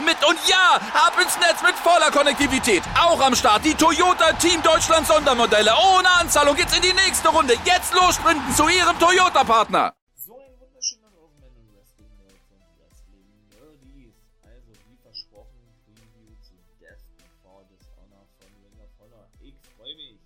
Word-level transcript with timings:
mit. 0.00 0.16
Und 0.24 0.38
ja, 0.48 0.80
ab 0.94 1.14
ins 1.20 1.36
Netz 1.38 1.62
mit 1.62 1.74
voller 1.76 2.10
Konnektivität. 2.10 2.82
Auch 2.98 3.20
am 3.20 3.34
Start 3.34 3.64
die 3.64 3.74
Toyota 3.74 4.32
Team 4.34 4.62
Deutschland 4.62 5.06
Sondermodelle. 5.06 5.72
Ohne 5.94 6.08
Anzahlung 6.20 6.56
geht's 6.56 6.74
in 6.76 6.82
die 6.82 6.92
nächste 6.92 7.28
Runde. 7.28 7.54
Jetzt 7.64 7.92
los 7.94 8.14
sprinten 8.14 8.54
zu 8.54 8.68
Ihrem 8.68 8.98
Toyota-Partner. 8.98 9.92
So 10.14 10.38
ein 10.38 10.52
wunderschöner 10.58 11.12
Wochenende 11.16 11.60
Wrestling 11.74 12.10
Nerds 12.18 12.48
und 12.50 12.62
Wrestling 12.78 13.26
Nerdies. 13.50 14.14
Also 14.42 14.72
wie 14.88 14.96
versprochen, 15.02 15.60
Preview 15.84 16.34
zu 16.42 16.54
Death 16.80 17.04
Before 17.18 17.64
Dishonor 17.68 18.24
von 18.38 18.50
Ring 18.64 18.78
of 18.80 18.90
Honor. 18.98 19.26
Ich 19.40 19.54
freue 19.76 19.94
mich. 19.96 20.20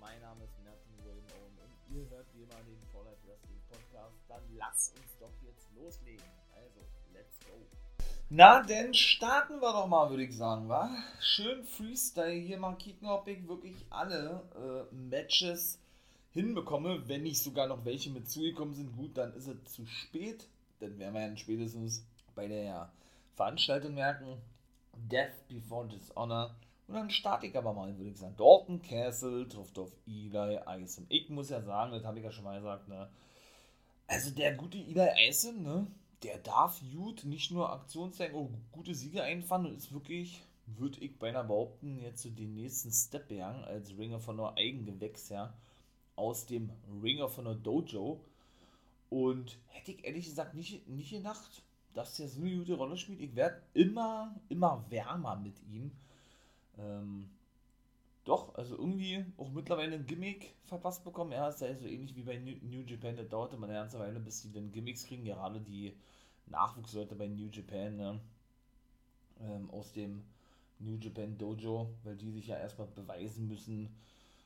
Mein 0.00 0.20
Name 0.20 0.44
ist 0.44 0.56
Nathan 0.64 0.94
William 1.04 1.26
Owen 1.36 1.56
und 1.60 1.72
ihr 1.92 2.08
hört 2.10 2.26
wie 2.34 2.42
immer 2.42 2.60
den 2.64 2.80
Life 3.12 3.28
Wrestling 3.28 3.60
Podcast. 3.68 4.16
Dann 4.28 4.42
lasst 4.56 4.94
uns 4.96 5.12
doch 5.20 5.36
jetzt 5.42 5.68
loslegen. 5.76 6.24
Also, 6.56 6.80
let's 7.12 7.36
go. 7.44 7.60
Na, 8.34 8.62
denn 8.62 8.94
starten 8.94 9.60
wir 9.60 9.74
doch 9.74 9.86
mal, 9.86 10.08
würde 10.08 10.24
ich 10.24 10.34
sagen, 10.34 10.66
wa? 10.66 10.88
Schön 11.20 11.64
Freestyle 11.64 12.30
hier 12.30 12.56
mal 12.56 12.76
kicken, 12.76 13.06
ob 13.06 13.28
ich 13.28 13.46
wirklich 13.46 13.84
alle 13.90 14.40
äh, 14.56 14.94
Matches 14.94 15.78
hinbekomme. 16.30 17.06
Wenn 17.06 17.24
nicht 17.24 17.42
sogar 17.42 17.66
noch 17.66 17.84
welche 17.84 18.08
mit 18.08 18.30
zugekommen 18.30 18.72
sind, 18.72 18.96
gut, 18.96 19.18
dann 19.18 19.34
ist 19.34 19.48
es 19.48 19.74
zu 19.74 19.84
spät. 19.84 20.48
Dann 20.80 20.98
werden 20.98 21.12
wir 21.12 21.20
dann 21.20 21.36
spätestens 21.36 22.06
bei 22.34 22.48
der 22.48 22.90
Veranstaltung 23.34 23.92
merken. 23.92 24.40
Death 24.96 25.46
Before 25.48 25.86
Dishonor. 25.86 26.56
Und 26.88 26.94
dann 26.94 27.10
starte 27.10 27.48
ich 27.48 27.54
aber 27.54 27.74
mal, 27.74 27.94
würde 27.98 28.12
ich 28.12 28.16
sagen. 28.16 28.36
Dalton 28.38 28.80
Castle 28.80 29.46
trifft 29.46 29.78
auf 29.78 29.92
Eli 30.06 30.58
Isom. 30.80 31.04
Ich 31.10 31.28
muss 31.28 31.50
ja 31.50 31.60
sagen, 31.60 31.92
das 31.92 32.04
habe 32.04 32.16
ich 32.16 32.24
ja 32.24 32.32
schon 32.32 32.44
mal 32.44 32.56
gesagt, 32.56 32.88
ne? 32.88 33.10
Also 34.06 34.30
der 34.30 34.54
gute 34.54 34.78
Eli 34.78 35.28
Isom, 35.28 35.62
ne? 35.62 35.86
Der 36.22 36.38
darf 36.38 36.80
gut 36.92 37.24
nicht 37.24 37.50
nur 37.50 37.72
Aktion 37.72 38.12
zeigen, 38.12 38.36
auch 38.36 38.48
gute 38.70 38.94
Siege 38.94 39.22
einfahren 39.22 39.66
und 39.66 39.76
ist 39.76 39.92
wirklich, 39.92 40.42
würde 40.66 41.00
ich 41.00 41.18
beinahe 41.18 41.44
behaupten, 41.44 41.98
jetzt 42.00 42.22
so 42.22 42.30
den 42.30 42.54
nächsten 42.54 42.92
Step 42.92 43.28
gegangen 43.28 43.64
als 43.64 43.96
Ringer 43.96 44.20
von 44.20 44.36
nur 44.36 44.56
Eigengewächs, 44.56 45.28
ja 45.28 45.52
aus 46.16 46.46
dem 46.46 46.70
Ring 47.02 47.20
of 47.20 47.36
Honor 47.36 47.54
Dojo. 47.54 48.20
Und 49.10 49.58
hätte 49.68 49.92
ich 49.92 50.04
ehrlich 50.04 50.26
gesagt 50.26 50.54
nicht, 50.54 50.88
nicht 50.88 51.10
gedacht, 51.10 51.62
dass 51.92 52.16
der 52.16 52.28
so 52.28 52.40
eine 52.40 52.56
gute 52.56 52.74
Rolle 52.74 52.96
spielt. 52.96 53.20
Ich 53.20 53.36
werde 53.36 53.60
immer, 53.74 54.34
immer 54.48 54.84
wärmer 54.88 55.36
mit 55.36 55.60
ihm. 55.70 55.92
Ähm, 56.78 57.28
doch, 58.24 58.54
also 58.54 58.76
irgendwie 58.76 59.24
auch 59.36 59.50
mittlerweile 59.50 59.96
ein 59.96 60.06
Gimmick 60.06 60.54
verpasst 60.64 61.04
bekommen. 61.04 61.32
Er 61.32 61.48
ist 61.48 61.60
ja 61.60 61.74
so 61.74 61.86
ähnlich 61.86 62.14
wie 62.14 62.22
bei 62.22 62.38
New, 62.38 62.82
Japan. 62.86 63.16
Das 63.16 63.28
dauerte 63.28 63.56
mal 63.56 63.68
eine 63.68 63.78
ganze 63.78 63.98
Weile, 63.98 64.20
bis 64.20 64.42
sie 64.42 64.52
dann 64.52 64.70
Gimmicks 64.70 65.04
kriegen. 65.06 65.24
Gerade 65.24 65.60
die 65.60 65.96
Nachwuchsleute 66.46 67.16
bei 67.16 67.26
New 67.26 67.48
Japan 67.48 67.96
ne? 67.96 68.20
ähm, 69.40 69.70
aus 69.70 69.92
dem 69.92 70.22
New 70.78 70.96
Japan 70.96 71.36
Dojo, 71.36 71.88
weil 72.04 72.16
die 72.16 72.30
sich 72.30 72.46
ja 72.46 72.58
erstmal 72.58 72.88
beweisen 72.88 73.48
müssen 73.48 73.94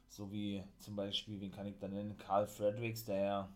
so 0.09 0.31
wie 0.33 0.63
zum 0.79 0.97
Beispiel, 0.97 1.41
wen 1.41 1.53
kann 1.53 1.67
ich 1.67 1.79
da 1.79 1.89
nennen? 1.89 2.17
Carl 2.19 2.47
Fredericks, 2.47 3.05
der 3.05 3.17
ja 3.17 3.49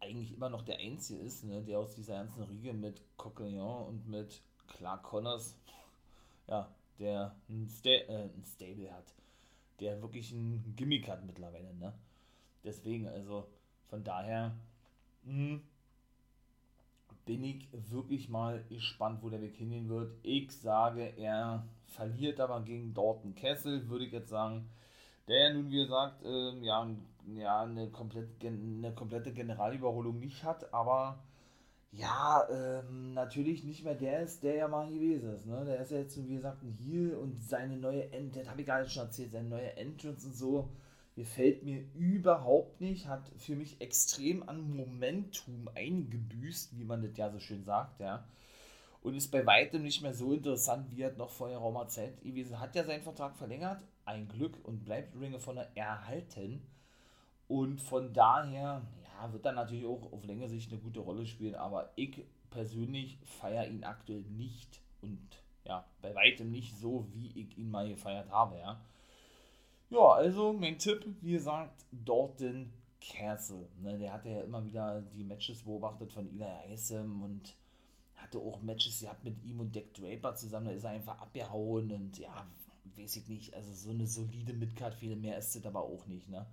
eigentlich 0.00 0.32
immer 0.32 0.48
noch 0.48 0.62
der 0.62 0.78
Einzige 0.78 1.20
ist, 1.20 1.44
ne, 1.44 1.62
der 1.62 1.78
aus 1.78 1.94
dieser 1.94 2.14
ganzen 2.14 2.42
Riege 2.44 2.72
mit 2.72 3.00
Coquillon 3.16 3.86
und 3.86 4.08
mit 4.08 4.42
Clark 4.68 5.02
Connors, 5.02 5.56
ja, 6.46 6.68
der 6.98 7.34
ein, 7.48 7.68
Sta 7.68 7.90
äh, 7.90 8.24
ein 8.24 8.44
Stable 8.44 8.92
hat, 8.92 9.14
der 9.80 10.00
wirklich 10.02 10.32
ein 10.32 10.74
Gimmick 10.76 11.08
hat 11.08 11.24
mittlerweile, 11.24 11.74
ne? 11.74 11.92
Deswegen, 12.62 13.08
also 13.08 13.46
von 13.88 14.04
daher 14.04 14.56
mh, 15.24 15.32
hm, 15.32 15.62
bin 17.24 17.44
ich 17.44 17.68
wirklich 17.90 18.28
mal 18.28 18.64
gespannt, 18.68 19.22
wo 19.22 19.30
der 19.30 19.40
Weg 19.40 19.56
hingehen 19.56 19.88
wird. 19.88 20.14
Ich 20.22 20.52
sage, 20.52 21.14
er 21.16 21.66
verliert 21.86 22.40
aber 22.40 22.60
gegen 22.62 22.94
Dorton 22.94 23.34
Kessel, 23.34 23.88
würde 23.88 24.04
ich 24.06 24.12
jetzt 24.12 24.28
sagen 24.28 24.68
der 25.28 25.48
ja 25.48 25.54
nun, 25.54 25.70
wie 25.70 25.82
gesagt, 25.82 26.22
ähm, 26.24 26.62
ja, 26.62 26.86
ja 27.34 27.62
eine, 27.62 27.88
komplett, 27.90 28.44
eine 28.44 28.92
komplette 28.92 29.32
Generalüberholung 29.32 30.18
nicht 30.18 30.44
hat, 30.44 30.72
aber 30.72 31.18
ja, 31.96 32.46
ähm, 32.50 33.14
natürlich 33.14 33.64
nicht 33.64 33.84
mehr 33.84 33.94
der 33.94 34.20
ist, 34.20 34.42
der 34.42 34.54
ja 34.56 34.68
mal 34.68 34.88
gewesen 34.88 35.34
ist. 35.34 35.46
Ne? 35.46 35.64
Der 35.64 35.80
ist 35.80 35.90
ja 35.90 35.98
jetzt, 35.98 36.16
wie 36.16 36.34
gesagt, 36.34 36.62
ein 36.62 36.72
Heal 36.72 37.14
und 37.14 37.42
seine 37.42 37.76
neue 37.76 38.10
End, 38.12 38.36
das 38.36 38.48
habe 38.48 38.60
ich 38.60 38.66
gerade 38.66 38.88
schon 38.88 39.04
erzählt, 39.04 39.32
seine 39.32 39.48
neue 39.48 39.76
Entrance 39.76 40.26
und 40.26 40.34
so, 40.34 40.70
gefällt 41.14 41.62
mir 41.62 41.84
überhaupt 41.94 42.80
nicht, 42.80 43.06
hat 43.06 43.30
für 43.38 43.54
mich 43.54 43.80
extrem 43.80 44.48
an 44.48 44.76
Momentum 44.76 45.68
eingebüßt, 45.74 46.76
wie 46.76 46.84
man 46.84 47.02
das 47.02 47.16
ja 47.16 47.30
so 47.30 47.38
schön 47.38 47.64
sagt, 47.64 48.00
ja. 48.00 48.26
Und 49.02 49.14
ist 49.14 49.30
bei 49.30 49.44
weitem 49.44 49.82
nicht 49.82 50.02
mehr 50.02 50.14
so 50.14 50.32
interessant, 50.32 50.90
wie 50.90 51.02
er 51.02 51.12
noch 51.12 51.30
vor 51.30 51.48
der 51.48 51.58
Raumer 51.58 51.88
Zeit 51.88 52.22
gewesen 52.22 52.58
hat. 52.58 52.74
ja 52.74 52.84
seinen 52.84 53.02
Vertrag 53.02 53.36
verlängert, 53.36 53.82
ein 54.06 54.28
Glück 54.28 54.58
und 54.64 54.84
bleibt 54.84 55.14
Ring 55.20 55.34
of 55.34 55.46
Honor 55.46 55.68
erhalten. 55.74 56.66
Und 57.46 57.82
von 57.82 58.14
daher, 58.14 58.82
ja, 59.14 59.32
wird 59.32 59.46
er 59.46 59.52
natürlich 59.52 59.86
auch 59.86 60.12
auf 60.12 60.24
längere 60.24 60.48
Sicht 60.48 60.70
eine 60.70 60.80
gute 60.80 61.00
Rolle 61.00 61.26
spielen, 61.26 61.54
aber 61.54 61.90
ich 61.96 62.24
persönlich 62.50 63.18
feiere 63.24 63.68
ihn 63.68 63.84
aktuell 63.84 64.22
nicht 64.22 64.80
und 65.00 65.20
ja, 65.64 65.84
bei 66.02 66.14
weitem 66.14 66.50
nicht 66.50 66.76
so, 66.76 67.06
wie 67.12 67.28
ich 67.40 67.56
ihn 67.56 67.70
mal 67.70 67.88
gefeiert 67.88 68.30
habe, 68.30 68.58
ja. 68.58 68.80
Ja, 69.90 70.12
also 70.12 70.52
mein 70.52 70.78
Tipp, 70.78 71.06
wie 71.20 71.32
gesagt, 71.32 71.84
Dorton 71.92 72.72
Castle. 73.00 73.68
Ne, 73.80 73.98
der 73.98 74.12
hatte 74.12 74.30
ja 74.30 74.40
immer 74.40 74.64
wieder 74.64 75.02
die 75.14 75.24
Matches 75.24 75.62
beobachtet 75.62 76.12
von 76.12 76.26
Eli 76.26 76.72
Isom 76.72 77.22
und 77.22 77.54
hatte 78.16 78.38
auch 78.38 78.62
Matches 78.62 79.00
gehabt 79.00 79.24
mit 79.24 79.42
ihm 79.44 79.60
und 79.60 79.74
Deck 79.74 79.92
Draper 79.94 80.34
zusammen. 80.34 80.66
Da 80.66 80.72
ist 80.72 80.84
er 80.84 80.90
einfach 80.90 81.20
abgehauen 81.20 81.90
und 81.92 82.18
ja, 82.18 82.46
weiß 82.96 83.16
ich 83.16 83.28
nicht, 83.28 83.54
also 83.54 83.72
so 83.72 83.90
eine 83.90 84.06
solide 84.06 84.52
Midcard, 84.52 84.94
viel 84.94 85.16
mehr 85.16 85.38
ist 85.38 85.54
das 85.54 85.66
aber 85.66 85.82
auch 85.82 86.06
nicht, 86.06 86.28
ne? 86.28 86.46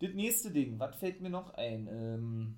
Das 0.00 0.14
nächste 0.14 0.50
Ding, 0.50 0.78
was 0.78 0.96
fällt 0.96 1.20
mir 1.20 1.28
noch 1.28 1.54
ein? 1.54 1.86
Ähm, 1.90 2.56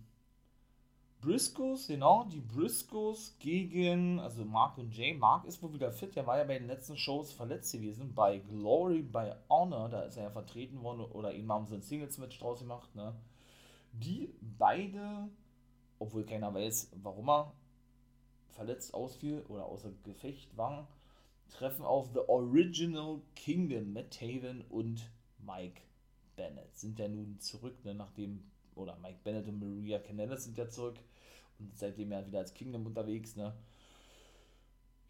Briscoes, 1.21 1.89
genau, 1.89 2.25
die 2.25 2.41
Briscoes 2.41 3.37
gegen, 3.39 4.21
also 4.21 4.45
Mark 4.45 4.79
und 4.79 4.97
Jay. 4.97 5.15
Mark 5.15 5.45
ist 5.45 5.63
wohl 5.63 5.73
wieder 5.73 5.93
fit, 5.93 6.15
der 6.15 6.27
war 6.27 6.39
ja 6.39 6.45
bei 6.45 6.59
den 6.59 6.69
letzten 6.69 6.97
Shows 6.97 7.33
verletzt 7.33 7.73
gewesen. 7.73 8.15
Bei 8.15 8.39
Glory, 8.39 9.03
bei 9.03 9.37
Honor, 9.49 9.89
da 9.89 10.03
ist 10.03 10.17
er 10.17 10.25
ja 10.25 10.31
vertreten 10.31 10.83
worden, 10.83 11.01
oder 11.01 11.35
eben 11.35 11.51
haben 11.51 11.67
sie 11.67 11.75
ein 11.75 11.83
Singles-Match 11.83 12.39
draus 12.39 12.61
gemacht, 12.61 12.95
ne? 12.95 13.15
Die 13.93 14.35
beide, 14.41 15.29
obwohl 15.99 16.25
keiner 16.25 16.55
weiß, 16.55 16.93
warum 17.03 17.29
er 17.29 17.53
verletzt 18.51 18.95
ausfiel 18.95 19.45
oder 19.49 19.67
außer 19.67 19.93
Gefecht 20.05 20.57
war, 20.57 20.89
treffen 21.51 21.85
auf 21.85 22.09
The 22.13 22.21
Original 22.29 23.21
Kingdom. 23.35 23.93
Matt 23.93 24.11
Taven 24.19 24.65
und 24.71 25.11
Mike 25.39 25.83
Bennett 26.37 26.77
sind 26.77 26.99
ja 26.99 27.09
nun 27.09 27.39
zurück, 27.41 27.85
ne, 27.85 27.95
nachdem, 27.95 28.43
oder 28.75 28.97
Mike 28.99 29.21
Bennett 29.25 29.49
und 29.49 29.59
Maria 29.59 29.99
Canellis 29.99 30.45
sind 30.45 30.59
ja 30.59 30.69
zurück 30.69 30.99
und 31.59 31.77
seitdem 31.77 32.13
ja 32.13 32.27
wieder 32.27 32.41
als 32.41 32.55
Kingdom 32.55 32.87
unterwegs, 32.87 33.37
ne. 33.37 33.55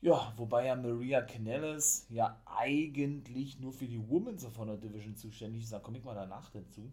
Ja, 0.00 0.32
wobei 0.36 0.66
ja 0.66 0.74
Maria 0.74 1.22
Canellis 1.22 2.06
ja 2.08 2.42
eigentlich 2.44 3.60
nur 3.60 3.72
für 3.72 3.86
die 3.86 4.08
Women's 4.08 4.44
of 4.44 4.58
Honor 4.58 4.76
Division 4.76 5.14
zuständig 5.14 5.62
ist, 5.62 5.72
da 5.72 5.78
komme 5.78 5.98
ich 5.98 6.04
mal 6.04 6.14
danach 6.14 6.50
dazu. 6.50 6.90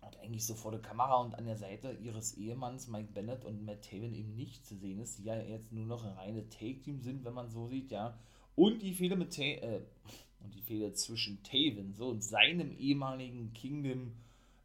Und 0.00 0.16
eigentlich 0.18 0.44
so 0.44 0.56
vor 0.56 0.72
der 0.72 0.82
Kamera 0.82 1.20
und 1.20 1.36
an 1.36 1.46
der 1.46 1.56
Seite 1.56 1.92
ihres 1.92 2.36
Ehemanns 2.36 2.88
Mike 2.88 3.12
Bennett 3.14 3.44
und 3.44 3.64
Matt 3.64 3.88
Taven 3.88 4.14
eben 4.14 4.34
nicht 4.34 4.66
zu 4.66 4.76
sehen 4.76 4.98
ist, 4.98 5.18
die 5.18 5.24
ja 5.24 5.40
jetzt 5.40 5.70
nur 5.70 5.86
noch 5.86 6.04
ein 6.04 6.14
reine 6.14 6.48
Take-Team 6.48 7.00
sind, 7.00 7.24
wenn 7.24 7.34
man 7.34 7.48
so 7.48 7.68
sieht, 7.68 7.92
ja. 7.92 8.18
Und 8.56 8.82
die 8.82 8.94
Fehler 8.94 9.14
mit 9.14 9.34
Ta 9.34 9.42
äh, 9.42 9.82
und 10.42 10.54
die 10.54 10.62
Fehler 10.62 10.92
zwischen 10.94 11.42
Taven 11.42 11.94
so 11.94 12.08
und 12.08 12.22
seinem 12.22 12.72
ehemaligen 12.72 13.52
Kingdom 13.52 14.12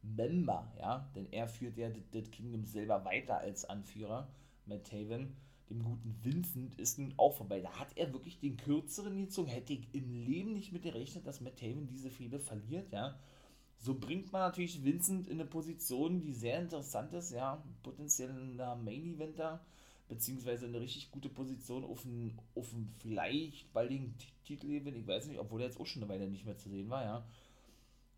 Member, 0.02 0.72
ja, 0.80 1.10
denn 1.16 1.28
er 1.32 1.48
führt 1.48 1.78
ja 1.78 1.90
das 2.12 2.32
Kingdom 2.32 2.66
selber 2.66 3.04
weiter 3.06 3.40
als 3.40 3.66
Anführer. 3.66 4.30
Matt 4.66 4.90
Taven, 4.90 5.36
dem 5.70 5.84
guten 5.84 6.16
Vincent, 6.24 6.80
ist 6.80 7.00
nun 7.00 7.14
auch 7.18 7.36
vorbei. 7.36 7.60
Da 7.62 7.72
hat 7.80 7.90
er 7.96 8.14
wirklich 8.14 8.40
den 8.40 8.58
kürzeren 8.58 9.18
gezogen. 9.18 9.50
Hätte 9.50 9.74
ich 9.74 9.88
im 9.94 10.14
Leben 10.14 10.54
nicht 10.54 10.72
mit 10.72 10.84
gerechnet, 10.84 11.28
dass 11.28 11.42
Matt 11.42 11.58
Taven 11.58 11.88
diese 11.88 12.10
Fehler 12.10 12.40
verliert, 12.40 12.92
ja. 12.92 13.20
So 13.80 14.00
bringt 14.00 14.32
man 14.32 14.42
natürlich 14.42 14.84
Vincent 14.84 15.28
in 15.28 15.40
eine 15.40 15.48
Position, 15.48 16.20
die 16.20 16.34
sehr 16.34 16.60
interessant 16.60 17.14
ist, 17.14 17.32
ja, 17.32 17.64
potenziell 17.84 18.30
in 18.30 18.58
der 18.58 18.76
Main 18.76 19.06
Eventer 19.06 19.64
beziehungsweise 20.08 20.68
eine 20.68 20.80
richtig 20.80 21.12
gute 21.12 21.30
Position 21.30 21.84
auf 21.84 22.06
einen, 22.06 22.38
auf 22.56 22.74
vielleicht 23.00 23.72
baldigen 23.74 24.16
Titel 24.46 24.68
gewinnen. 24.68 24.98
Ich 24.98 25.08
weiß 25.08 25.28
nicht, 25.28 25.40
obwohl 25.40 25.62
er 25.62 25.68
jetzt 25.68 25.80
auch 25.80 25.86
schon 25.86 26.04
eine 26.04 26.12
Weile 26.12 26.28
nicht 26.28 26.46
mehr 26.46 26.58
zu 26.58 26.70
sehen 26.70 26.90
war, 26.90 27.04
ja. 27.04 27.28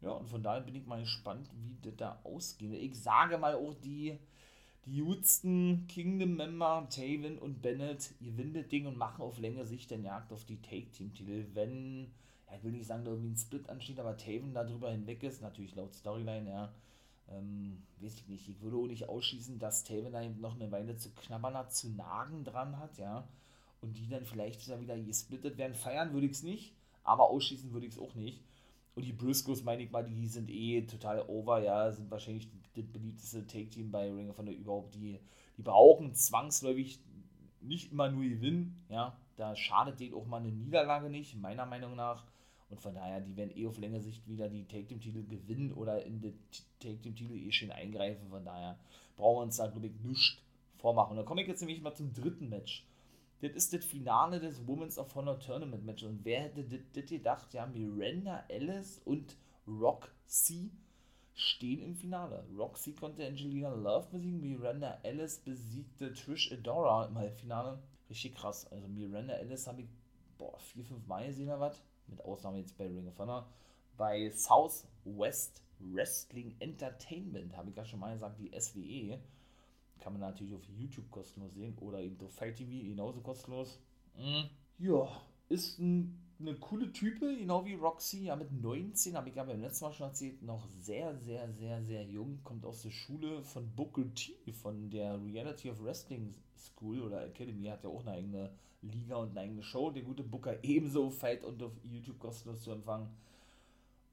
Ja, 0.01 0.11
und 0.11 0.29
von 0.29 0.41
daher 0.41 0.61
bin 0.61 0.75
ich 0.75 0.85
mal 0.85 1.01
gespannt, 1.01 1.49
wie 1.55 1.77
das 1.81 1.95
da 1.97 2.19
ausgeht. 2.23 2.71
Ich 2.73 2.95
sage 2.95 3.37
mal 3.37 3.55
auch 3.55 3.73
die, 3.73 4.17
die 4.85 4.97
Houston 4.97 5.87
Kingdom-Member, 5.89 6.87
Taven 6.89 7.37
und 7.37 7.61
Bennett, 7.61 8.13
gewinnen 8.21 8.53
das 8.53 8.69
Ding 8.69 8.85
und 8.85 8.97
machen 8.97 9.21
auf 9.21 9.39
längere 9.39 9.65
Sicht 9.65 9.91
den 9.91 10.05
Jagd 10.05 10.31
auf 10.31 10.45
die 10.45 10.61
Take-Team-Titel. 10.61 11.47
Wenn, 11.53 12.11
ja, 12.47 12.55
ich 12.55 12.63
will 12.63 12.71
nicht 12.71 12.87
sagen, 12.87 13.03
da 13.03 13.11
irgendwie 13.11 13.31
ein 13.31 13.37
Split 13.37 13.67
ansteht, 13.69 13.99
aber 13.99 14.15
Taven 14.15 14.53
darüber 14.53 14.89
hinweg 14.89 15.21
ist, 15.23 15.41
natürlich 15.41 15.75
laut 15.75 15.93
Storyline, 15.93 16.49
ja, 16.49 16.71
ähm, 17.31 17.81
weiß 17.99 18.15
ich 18.15 18.27
nicht. 18.27 18.49
Ich 18.49 18.61
würde 18.61 18.77
auch 18.77 18.87
nicht 18.87 19.09
ausschließen, 19.09 19.59
dass 19.59 19.83
Taven 19.83 20.11
da 20.11 20.21
noch 20.27 20.55
eine 20.55 20.71
Weile 20.71 20.95
zu 20.97 21.09
knabbern 21.11 21.55
hat, 21.55 21.73
zu 21.73 21.89
nagen 21.89 22.43
dran 22.43 22.77
hat, 22.77 22.97
ja, 22.97 23.27
und 23.81 23.97
die 23.97 24.07
dann 24.07 24.25
vielleicht 24.25 24.67
wieder 24.79 24.97
gesplittet 24.97 25.57
werden. 25.57 25.75
Feiern 25.75 26.13
würde 26.13 26.25
ich 26.25 26.33
es 26.33 26.43
nicht, 26.43 26.75
aber 27.03 27.29
ausschließen 27.29 27.71
würde 27.71 27.87
ich 27.87 27.93
es 27.93 27.99
auch 27.99 28.15
nicht. 28.15 28.43
Und 28.95 29.05
die 29.05 29.13
Briscoes, 29.13 29.63
meine 29.63 29.83
ich 29.83 29.91
mal, 29.91 30.03
die 30.03 30.27
sind 30.27 30.49
eh 30.49 30.81
total 30.81 31.21
over, 31.27 31.61
ja, 31.61 31.91
sind 31.91 32.11
wahrscheinlich 32.11 32.49
das 32.75 32.85
beliebteste 32.85 33.47
Take-Team 33.47 33.91
bei 33.91 34.11
Ring 34.11 34.29
of 34.29 34.37
Honor 34.37 34.51
überhaupt. 34.51 34.95
Die, 34.95 35.19
die 35.57 35.61
brauchen 35.61 36.13
zwangsläufig 36.13 36.99
nicht 37.61 37.91
immer 37.91 38.09
nur 38.09 38.23
gewinnen, 38.23 38.85
ja, 38.89 39.17
da 39.35 39.55
schadet 39.55 39.99
denen 39.99 40.13
auch 40.15 40.25
mal 40.25 40.37
eine 40.37 40.51
Niederlage 40.51 41.09
nicht, 41.09 41.35
meiner 41.35 41.65
Meinung 41.65 41.95
nach. 41.95 42.25
Und 42.69 42.81
von 42.81 42.93
daher, 42.93 43.19
die 43.21 43.35
werden 43.35 43.55
eh 43.55 43.67
auf 43.67 43.79
längere 43.79 44.01
Sicht 44.01 44.27
wieder 44.27 44.47
die 44.47 44.65
Take-Team-Titel 44.65 45.25
gewinnen 45.25 45.73
oder 45.73 46.03
in 46.03 46.21
die 46.21 46.33
Take-Team-Titel 46.79 47.33
eh 47.33 47.51
schön 47.51 47.71
eingreifen. 47.71 48.29
Von 48.29 48.45
daher 48.45 48.77
brauchen 49.15 49.37
wir 49.37 49.43
uns 49.43 49.57
da, 49.57 49.67
glaube 49.67 49.87
ich, 49.87 49.93
nichts 50.03 50.37
vormachen. 50.77 51.11
Und 51.11 51.17
dann 51.17 51.25
komme 51.25 51.41
ich 51.41 51.47
jetzt 51.47 51.61
nämlich 51.61 51.81
mal 51.81 51.95
zum 51.95 52.13
dritten 52.13 52.49
Match. 52.49 52.85
Das 53.41 53.51
ist 53.51 53.73
das 53.73 53.85
Finale 53.85 54.39
des 54.39 54.67
Women's 54.67 54.97
of 54.97 55.15
Honor 55.15 55.39
Tournament 55.39 55.85
Match. 55.85 56.03
Und 56.03 56.25
wer 56.25 56.41
hätte 56.41 56.63
das 56.63 57.05
gedacht? 57.09 57.53
Ja, 57.53 57.65
Miranda 57.65 58.43
Ellis 58.49 59.01
und 59.05 59.35
Roxy 59.67 60.71
stehen 61.33 61.81
im 61.81 61.95
Finale. 61.95 62.45
Roxy 62.57 62.93
konnte 62.93 63.25
Angelina 63.25 63.69
Love 63.69 64.09
besiegen, 64.11 64.41
Miranda 64.41 64.99
Ellis 65.03 65.39
besiegte 65.39 66.13
Trish 66.13 66.51
Adora 66.51 67.05
im 67.05 67.17
Halbfinale. 67.17 67.81
Richtig 68.09 68.35
krass. 68.35 68.69
Also 68.71 68.87
Miranda 68.87 69.33
Ellis 69.35 69.65
habe 69.67 69.81
ich 69.81 69.87
boah, 70.37 70.57
vier, 70.59 70.83
fünf 70.83 71.07
Mal 71.07 71.27
gesehen 71.27 71.47
oder 71.47 71.61
was. 71.61 71.81
Mit 72.09 72.23
Ausnahme 72.23 72.59
jetzt 72.59 72.77
bei 72.77 72.87
Ring 72.87 73.07
of 73.07 73.17
Honor. 73.17 73.47
Bei 73.97 74.29
Southwest 74.31 75.61
Wrestling 75.79 76.55
Entertainment 76.59 77.55
habe 77.55 77.69
ich 77.69 77.75
ja 77.75 77.85
schon 77.85 77.99
mal 77.99 78.13
gesagt, 78.13 78.39
die 78.39 78.51
SWE 78.59 79.19
kann 79.99 80.13
man 80.13 80.21
natürlich 80.21 80.53
auf 80.53 80.63
YouTube 80.77 81.09
kostenlos 81.11 81.53
sehen 81.53 81.77
oder 81.79 81.99
eben 81.99 82.17
auf 82.25 82.33
Fight 82.33 82.55
TV 82.55 82.85
genauso 82.85 83.21
kostenlos. 83.21 83.79
Mhm. 84.15 84.49
Ja, 84.77 85.09
ist 85.49 85.79
ein, 85.79 86.17
eine 86.39 86.55
coole 86.55 86.91
Type, 86.91 87.35
genau 87.37 87.65
wie 87.65 87.75
Roxy. 87.75 88.25
Ja, 88.25 88.35
mit 88.35 88.51
19, 88.51 89.15
habe 89.15 89.29
ich 89.29 89.35
ja 89.35 89.43
beim 89.43 89.61
letzten 89.61 89.85
Mal 89.85 89.91
schon 89.91 90.07
erzählt, 90.07 90.41
noch 90.41 90.65
sehr, 90.81 91.15
sehr, 91.17 91.51
sehr, 91.51 91.83
sehr 91.83 92.03
jung. 92.03 92.39
Kommt 92.43 92.65
aus 92.65 92.81
der 92.81 92.91
Schule 92.91 93.43
von 93.43 93.69
Booker 93.75 94.13
T, 94.13 94.33
von 94.53 94.89
der 94.89 95.21
Reality 95.21 95.69
of 95.69 95.83
Wrestling 95.83 96.33
School 96.57 97.01
oder 97.01 97.25
Academy. 97.25 97.67
Hat 97.67 97.83
ja 97.83 97.89
auch 97.89 98.01
eine 98.01 98.11
eigene 98.11 98.51
Liga 98.81 99.17
und 99.17 99.31
eine 99.31 99.41
eigene 99.41 99.63
Show. 99.63 99.91
Der 99.91 100.03
gute 100.03 100.23
Booker 100.23 100.63
ebenso 100.63 101.09
Fight 101.09 101.43
und 101.43 101.61
auf 101.61 101.73
YouTube 101.83 102.19
kostenlos 102.19 102.61
zu 102.61 102.71
empfangen. 102.71 103.09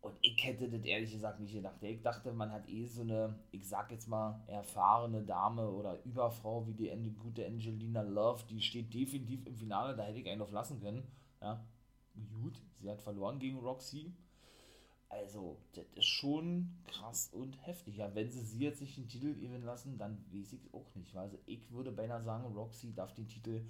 Und 0.01 0.15
ich 0.21 0.37
hätte 0.45 0.69
das 0.69 0.85
ehrlich 0.85 1.13
gesagt 1.13 1.41
nicht 1.41 1.53
gedacht. 1.53 1.83
Ich 1.83 2.01
dachte, 2.01 2.33
man 2.33 2.53
hat 2.53 2.69
eh 2.69 2.87
so 2.87 3.03
eine, 3.03 3.35
ich 3.51 3.67
sag 3.67 3.91
jetzt 3.91 4.09
mal, 4.09 4.41
erfahrene 4.47 5.23
Dame 5.23 5.69
oder 5.69 5.99
Überfrau 6.05 6.65
wie 6.67 6.75
die 6.75 7.15
gute 7.19 7.45
Angelina 7.45 8.03
Love, 8.03 8.45
die 8.49 8.61
steht 8.61 8.95
definitiv 8.95 9.45
im 9.47 9.57
Finale, 9.57 9.97
da 9.97 10.05
hätte 10.05 10.21
ich 10.21 10.29
einen 10.29 10.43
auf 10.43 10.53
lassen 10.53 10.81
können. 10.81 11.03
Ja, 11.41 11.65
gut, 12.25 12.61
sie 12.81 12.91
hat 12.91 13.03
verloren 13.03 13.39
gegen 13.39 13.59
Roxy. 13.59 14.13
Also, 15.09 15.59
das 15.73 15.87
ist 15.95 16.07
schon 16.07 16.75
krass 16.87 17.31
und 17.33 17.65
heftig. 17.65 17.97
Ja, 17.97 18.15
wenn 18.15 18.31
sie 18.31 18.41
sie 18.41 18.59
jetzt 18.59 18.81
nicht 18.81 18.97
den 18.97 19.09
Titel 19.09 19.35
gewinnen 19.35 19.63
lassen, 19.63 19.99
dann 19.99 20.19
weiß 20.33 20.53
ich 20.53 20.65
es 20.65 20.75
auch 20.75 20.95
nicht. 20.95 21.17
Also, 21.17 21.39
ich 21.47 21.71
würde 21.71 21.93
beinahe 21.93 22.23
sagen, 22.23 22.53
Roxy 22.55 22.93
darf 22.93 23.15
den 23.15 23.29
Titel 23.29 23.65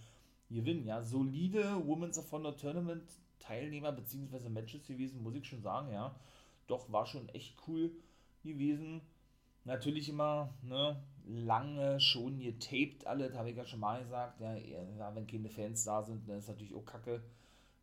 gewinnen. 0.48 0.86
Ja, 0.86 1.02
solide 1.02 1.86
Women's 1.86 2.18
of 2.18 2.32
Honor 2.32 2.56
Tournament 2.56 3.04
Teilnehmer 3.38 3.92
bzw. 3.92 4.48
Matches 4.48 4.86
gewesen, 4.86 5.22
muss 5.22 5.34
ich 5.34 5.46
schon 5.46 5.62
sagen, 5.62 5.92
ja. 5.92 6.18
Doch, 6.66 6.90
war 6.90 7.06
schon 7.06 7.28
echt 7.28 7.56
cool 7.68 7.92
gewesen. 8.42 9.02
Natürlich 9.64 10.08
immer, 10.08 10.54
ne, 10.62 11.02
lange 11.26 12.00
schon 12.00 12.38
getaped 12.38 13.06
alle, 13.06 13.32
habe 13.34 13.50
ich 13.50 13.56
ja 13.56 13.66
schon 13.66 13.80
mal 13.80 14.02
gesagt. 14.02 14.40
Ja, 14.40 15.14
wenn 15.14 15.26
keine 15.26 15.50
Fans 15.50 15.84
da 15.84 16.02
sind, 16.02 16.28
dann 16.28 16.38
ist 16.38 16.48
natürlich 16.48 16.74
auch 16.74 16.84
kacke. 16.84 17.22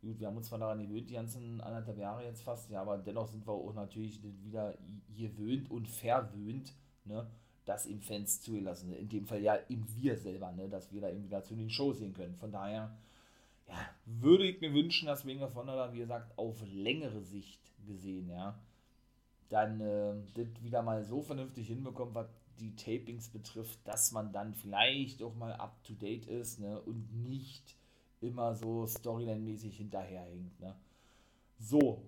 Gut, 0.04 0.20
wir 0.20 0.26
haben 0.26 0.36
uns 0.36 0.48
zwar 0.48 0.58
daran 0.58 0.86
gewöhnt, 0.86 1.08
die 1.08 1.14
ganzen 1.14 1.62
anderthalb 1.62 1.96
Jahre 1.98 2.24
jetzt 2.24 2.42
fast, 2.42 2.70
ja, 2.70 2.82
aber 2.82 2.98
dennoch 2.98 3.26
sind 3.26 3.46
wir 3.46 3.52
auch 3.52 3.72
natürlich 3.72 4.20
wieder 4.44 4.76
gewöhnt 5.16 5.70
und 5.70 5.88
verwöhnt, 5.88 6.74
ne, 7.04 7.26
dass 7.64 7.86
eben 7.86 8.02
Fans 8.02 8.42
zugelassen 8.42 8.90
sind. 8.90 8.98
In 8.98 9.08
dem 9.08 9.26
Fall 9.26 9.40
ja 9.40 9.58
eben 9.70 9.86
wir 9.96 10.18
selber, 10.18 10.52
ne, 10.52 10.68
dass 10.68 10.92
wir 10.92 11.00
da 11.00 11.08
eben 11.08 11.24
wieder 11.24 11.42
zu 11.42 11.54
den 11.54 11.70
Shows 11.70 11.98
sehen 11.98 12.12
können. 12.12 12.36
Von 12.36 12.52
daher, 12.52 12.94
ja, 13.66 13.74
würde 14.04 14.46
ich 14.46 14.60
mir 14.60 14.74
wünschen, 14.74 15.06
dass 15.06 15.24
Ring 15.24 15.40
of 15.40 15.54
Honor 15.54 15.94
wie 15.94 16.00
gesagt, 16.00 16.36
auf 16.38 16.62
längere 16.66 17.22
Sicht 17.22 17.60
gesehen, 17.86 18.28
ja, 18.28 18.58
dann 19.48 19.80
äh, 19.80 20.14
das 20.34 20.62
wieder 20.62 20.82
mal 20.82 21.02
so 21.04 21.22
vernünftig 21.22 21.66
hinbekommt, 21.68 22.14
was 22.14 22.28
die 22.60 22.76
Tapings 22.76 23.30
betrifft, 23.30 23.78
dass 23.84 24.12
man 24.12 24.32
dann 24.32 24.52
vielleicht 24.52 25.22
auch 25.22 25.34
mal 25.34 25.54
up 25.54 25.82
to 25.82 25.94
date 25.94 26.26
ist, 26.26 26.60
ne, 26.60 26.78
und 26.82 27.10
nicht 27.26 27.74
immer 28.26 28.54
so 28.54 28.86
Storyline-mäßig 28.86 29.76
hinterherhängt, 29.76 30.58
ne. 30.60 30.74
So, 31.58 32.02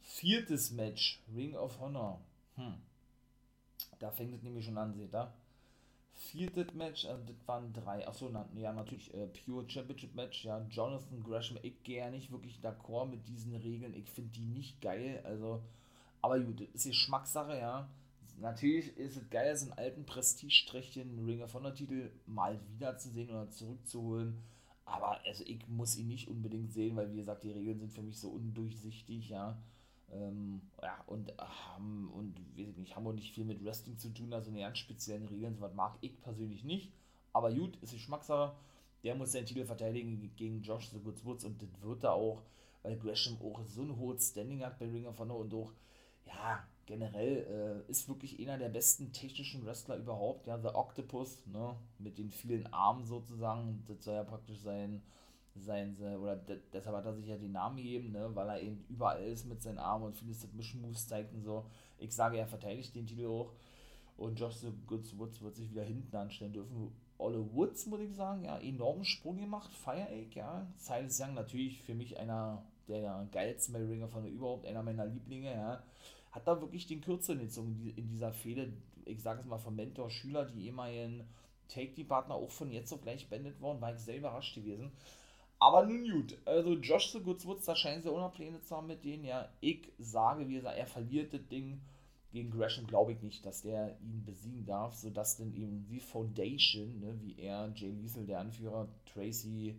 viertes 0.00 0.70
Match, 0.70 1.22
Ring 1.34 1.54
of 1.54 1.78
Honor. 1.80 2.20
Hm. 2.54 2.74
Da 3.98 4.10
fängt 4.10 4.34
es 4.34 4.42
nämlich 4.42 4.64
schon 4.64 4.78
an, 4.78 4.94
seht 4.94 5.14
ihr? 5.14 5.32
viertes 6.16 6.72
Match, 6.74 7.04
äh, 7.04 7.16
das 7.26 7.36
waren 7.46 7.72
drei, 7.72 8.06
achso, 8.06 8.28
na, 8.30 8.48
ja, 8.54 8.72
natürlich, 8.72 9.12
äh, 9.14 9.26
Pure 9.26 9.68
Championship 9.68 10.14
Match, 10.14 10.44
ja, 10.44 10.64
Jonathan 10.70 11.22
Gresham, 11.22 11.58
ich 11.62 11.82
gehe 11.82 11.98
ja 11.98 12.10
nicht 12.10 12.30
wirklich 12.30 12.58
d'accord 12.60 13.06
mit 13.06 13.28
diesen 13.28 13.54
Regeln, 13.54 13.94
ich 13.94 14.08
finde 14.10 14.32
die 14.32 14.46
nicht 14.46 14.80
geil, 14.80 15.20
also, 15.24 15.62
aber 16.22 16.40
gut, 16.40 16.60
das 16.60 16.68
ist 16.74 16.86
Geschmackssache, 16.86 17.58
ja. 17.58 17.88
Natürlich 18.38 18.94
ist 18.98 19.16
es 19.16 19.30
geil, 19.30 19.56
so 19.56 19.66
einen 19.66 19.78
alten 19.78 20.04
Prestige-Strichchen 20.04 21.24
Ring 21.24 21.42
of 21.42 21.54
Honor 21.54 21.74
Titel 21.74 22.10
mal 22.26 22.60
wiederzusehen 22.68 23.30
oder 23.30 23.50
zurückzuholen, 23.50 24.42
aber 24.86 25.20
also 25.26 25.44
ich 25.44 25.66
muss 25.68 25.96
ihn 25.96 26.06
nicht 26.08 26.28
unbedingt 26.28 26.72
sehen, 26.72 26.96
weil 26.96 27.12
wie 27.12 27.16
gesagt, 27.16 27.42
die 27.42 27.50
Regeln 27.50 27.78
sind 27.78 27.92
für 27.92 28.02
mich 28.02 28.18
so 28.18 28.30
undurchsichtig, 28.30 29.28
ja. 29.28 29.60
Ähm, 30.12 30.62
ja, 30.80 30.96
und 31.06 31.34
haben, 31.38 32.08
und 32.12 32.38
weiß 32.56 32.68
ich 32.68 32.76
nicht, 32.76 32.94
haben 32.94 33.06
auch 33.08 33.12
nicht 33.12 33.34
viel 33.34 33.44
mit 33.44 33.64
Wrestling 33.64 33.98
zu 33.98 34.10
tun, 34.10 34.32
also 34.32 34.50
eine 34.50 34.60
ganz 34.60 34.78
speziellen 34.78 35.26
Regeln, 35.26 35.56
so 35.56 35.62
was 35.62 35.74
mag 35.74 35.98
ich 36.00 36.20
persönlich 36.20 36.62
nicht. 36.62 36.92
Aber 37.32 37.52
gut, 37.52 37.76
ist 37.82 37.92
Geschmackssache. 37.92 38.56
Der 39.02 39.16
muss 39.16 39.32
seinen 39.32 39.46
Titel 39.46 39.64
verteidigen 39.64 40.32
gegen 40.36 40.62
Josh 40.62 40.88
The 40.90 41.00
Goods 41.00 41.24
Woods 41.24 41.44
und 41.44 41.60
das 41.60 41.68
wird 41.82 42.04
er 42.04 42.12
auch, 42.12 42.42
weil 42.82 42.96
Gresham 42.96 43.36
auch 43.42 43.60
so 43.64 43.82
ein 43.82 43.96
hohes 43.96 44.30
Standing 44.30 44.64
hat 44.64 44.78
bei 44.78 44.86
Ring 44.86 45.06
of 45.06 45.18
Honor 45.18 45.40
und 45.40 45.52
auch, 45.52 45.72
ja, 46.26 46.64
generell 46.86 47.84
äh, 47.86 47.90
ist 47.90 48.08
wirklich 48.08 48.40
einer 48.40 48.58
der 48.58 48.68
besten 48.68 49.12
technischen 49.12 49.66
Wrestler 49.66 49.96
überhaupt, 49.96 50.46
ja, 50.46 50.58
The 50.58 50.68
Octopus, 50.68 51.46
ne, 51.46 51.76
mit 51.98 52.18
den 52.18 52.30
vielen 52.30 52.72
Armen 52.72 53.04
sozusagen, 53.04 53.84
das 53.86 54.04
soll 54.04 54.14
ja 54.14 54.24
praktisch 54.24 54.60
sein, 54.60 55.02
sein, 55.54 55.96
oder 56.20 56.36
deshalb 56.36 56.96
hat 56.96 57.06
er 57.06 57.14
sich 57.14 57.26
ja 57.26 57.36
die 57.36 57.48
Namen 57.48 57.76
gegeben, 57.76 58.12
ne, 58.12 58.30
weil 58.34 58.48
er 58.48 58.60
eben 58.60 58.84
überall 58.88 59.22
ist 59.22 59.46
mit 59.46 59.60
seinen 59.60 59.78
Armen 59.78 60.06
und 60.06 60.16
viele 60.16 60.34
Submission 60.34 60.82
Moves 60.82 61.08
zeigt 61.08 61.34
und 61.34 61.42
so. 61.42 61.66
Ich 61.98 62.14
sage, 62.14 62.38
er 62.38 62.46
verteidigt 62.46 62.94
den 62.94 63.06
Titel 63.06 63.26
auch. 63.26 63.52
Und 64.16 64.40
Josh 64.40 64.56
Goods 64.86 65.18
Woods 65.18 65.42
wird 65.42 65.56
sich 65.56 65.70
wieder 65.70 65.84
hinten 65.84 66.16
anstellen 66.16 66.52
dürfen. 66.52 66.90
Olle 67.18 67.54
Woods, 67.54 67.86
muss 67.86 68.00
ich 68.00 68.14
sagen, 68.14 68.44
ja, 68.44 68.58
enormen 68.58 69.04
Sprung 69.04 69.36
gemacht. 69.36 69.70
Fire 69.72 70.08
Egg, 70.08 70.38
ja. 70.38 70.66
Silas 70.76 71.20
Young 71.20 71.34
natürlich 71.34 71.82
für 71.82 71.94
mich 71.94 72.18
einer 72.18 72.62
der 72.88 73.28
geilsten 73.32 73.74
Ringer 73.76 74.08
von 74.08 74.26
überhaupt, 74.26 74.66
einer 74.66 74.82
meiner 74.82 75.06
Lieblinge, 75.06 75.52
ja. 75.52 75.82
Hat 76.36 76.46
da 76.46 76.60
wirklich 76.60 76.86
den 76.86 77.00
Kürzel 77.00 77.38
gezogen 77.38 77.94
in 77.96 78.08
dieser 78.08 78.30
Fehde, 78.30 78.70
ich 79.06 79.22
sage 79.22 79.40
es 79.40 79.46
mal, 79.46 79.56
vom 79.56 79.74
Mentor-Schüler, 79.74 80.44
die 80.44 80.66
ehemaligen 80.66 81.26
Take-Die-Partner 81.68 82.34
auch 82.34 82.50
von 82.50 82.70
jetzt 82.70 82.92
auf 82.92 83.00
gleich 83.00 83.26
beendet 83.30 83.58
worden, 83.62 83.80
war 83.80 83.94
ich 83.94 84.00
sehr 84.00 84.18
überrascht 84.18 84.54
gewesen. 84.54 84.92
Aber 85.58 85.86
nun 85.86 86.10
gut, 86.10 86.36
also 86.44 86.74
Josh 86.74 87.12
the 87.12 87.20
Goods 87.20 87.46
Woods, 87.46 87.64
da 87.64 87.74
scheinen 87.74 88.02
sie 88.02 88.10
auch 88.10 88.32
Pläne 88.34 88.60
zu 88.60 88.76
haben 88.76 88.86
mit 88.86 89.02
denen. 89.02 89.24
Ja, 89.24 89.50
ich 89.60 89.90
sage, 89.98 90.46
wie 90.46 90.56
gesagt, 90.56 90.76
er 90.76 90.86
verliert 90.86 91.32
das 91.32 91.46
Ding 91.46 91.80
gegen 92.32 92.50
Gresham, 92.50 92.86
glaube 92.86 93.12
ich 93.12 93.22
nicht, 93.22 93.46
dass 93.46 93.62
der 93.62 93.98
ihn 94.02 94.22
besiegen 94.26 94.66
darf, 94.66 94.94
sodass 94.94 95.38
dann 95.38 95.54
eben 95.54 95.86
die 95.86 96.00
Foundation, 96.00 97.00
ne, 97.00 97.18
wie 97.22 97.38
er, 97.38 97.72
Jay 97.74 97.92
Liesel, 97.92 98.26
der 98.26 98.40
Anführer, 98.40 98.90
Tracy, 99.06 99.74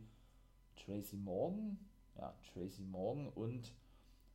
Tracy 0.75 1.17
Morgan, 1.17 1.77
ja, 2.17 2.33
Tracy 2.51 2.81
Morgan 2.81 3.29
und 3.29 3.71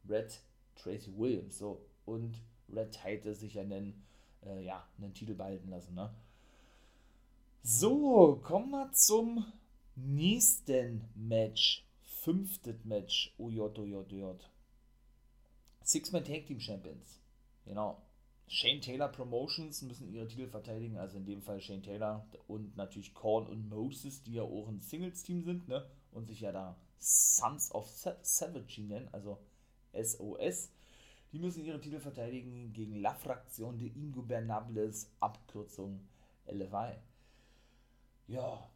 Red 0.09 0.41
Tracy 0.77 1.13
Williams, 1.17 1.59
so, 1.59 1.85
und 2.05 2.41
Red 2.69 2.93
Tide 2.93 3.35
sich 3.35 3.55
ja 3.55 3.63
einen, 3.63 4.03
äh, 4.45 4.65
ja, 4.65 4.87
einen 4.99 5.15
Titel 5.15 5.35
behalten 5.35 5.69
lassen, 5.71 5.95
ne. 5.95 6.15
So, 7.63 8.41
kommen 8.43 8.71
wir 8.71 8.91
zum 8.93 9.45
nächsten 9.95 11.05
Match. 11.15 11.87
Fünftes 12.01 12.85
Match. 12.85 13.35
OJ, 13.39 13.61
OJ, 13.61 13.95
OJ. 13.95 14.35
Six-Man 15.85 16.25
Tag 16.25 16.47
Team 16.47 16.61
Champions. 16.61 17.21
Genau. 17.65 18.03
Shane 18.49 18.81
Taylor 18.81 19.09
Promotions 19.09 19.81
müssen 19.83 20.13
ihre 20.13 20.27
Titel 20.27 20.47
verteidigen, 20.47 20.99
also 20.99 21.17
in 21.17 21.25
dem 21.25 21.41
Fall 21.41 21.61
Shane 21.61 21.83
Taylor 21.83 22.27
und 22.49 22.77
natürlich 22.77 23.15
Korn 23.15 23.47
und 23.47 23.69
Moses, 23.69 24.23
die 24.25 24.35
ja 24.35 24.43
auch 24.43 24.69
ein 24.69 24.81
Singles-Team 24.81 25.43
sind, 25.43 25.69
ne? 25.69 25.87
Und 26.11 26.27
sich 26.27 26.41
ja 26.41 26.53
da 26.53 26.77
Sons 26.99 27.73
of 27.73 27.89
Savage 27.89 28.83
nennen, 28.83 29.09
also 29.13 29.39
SOS. 29.95 30.71
Die 31.33 31.39
müssen 31.39 31.65
ihre 31.65 31.81
Titel 31.81 31.99
verteidigen 31.99 32.73
gegen 32.73 33.01
La 33.01 33.15
Fraktion 33.15 33.79
de 33.79 33.89
Ingobernables, 33.89 35.11
Abkürzung 35.19 36.01
LFI. 36.47 36.99
Ja, 38.29 38.69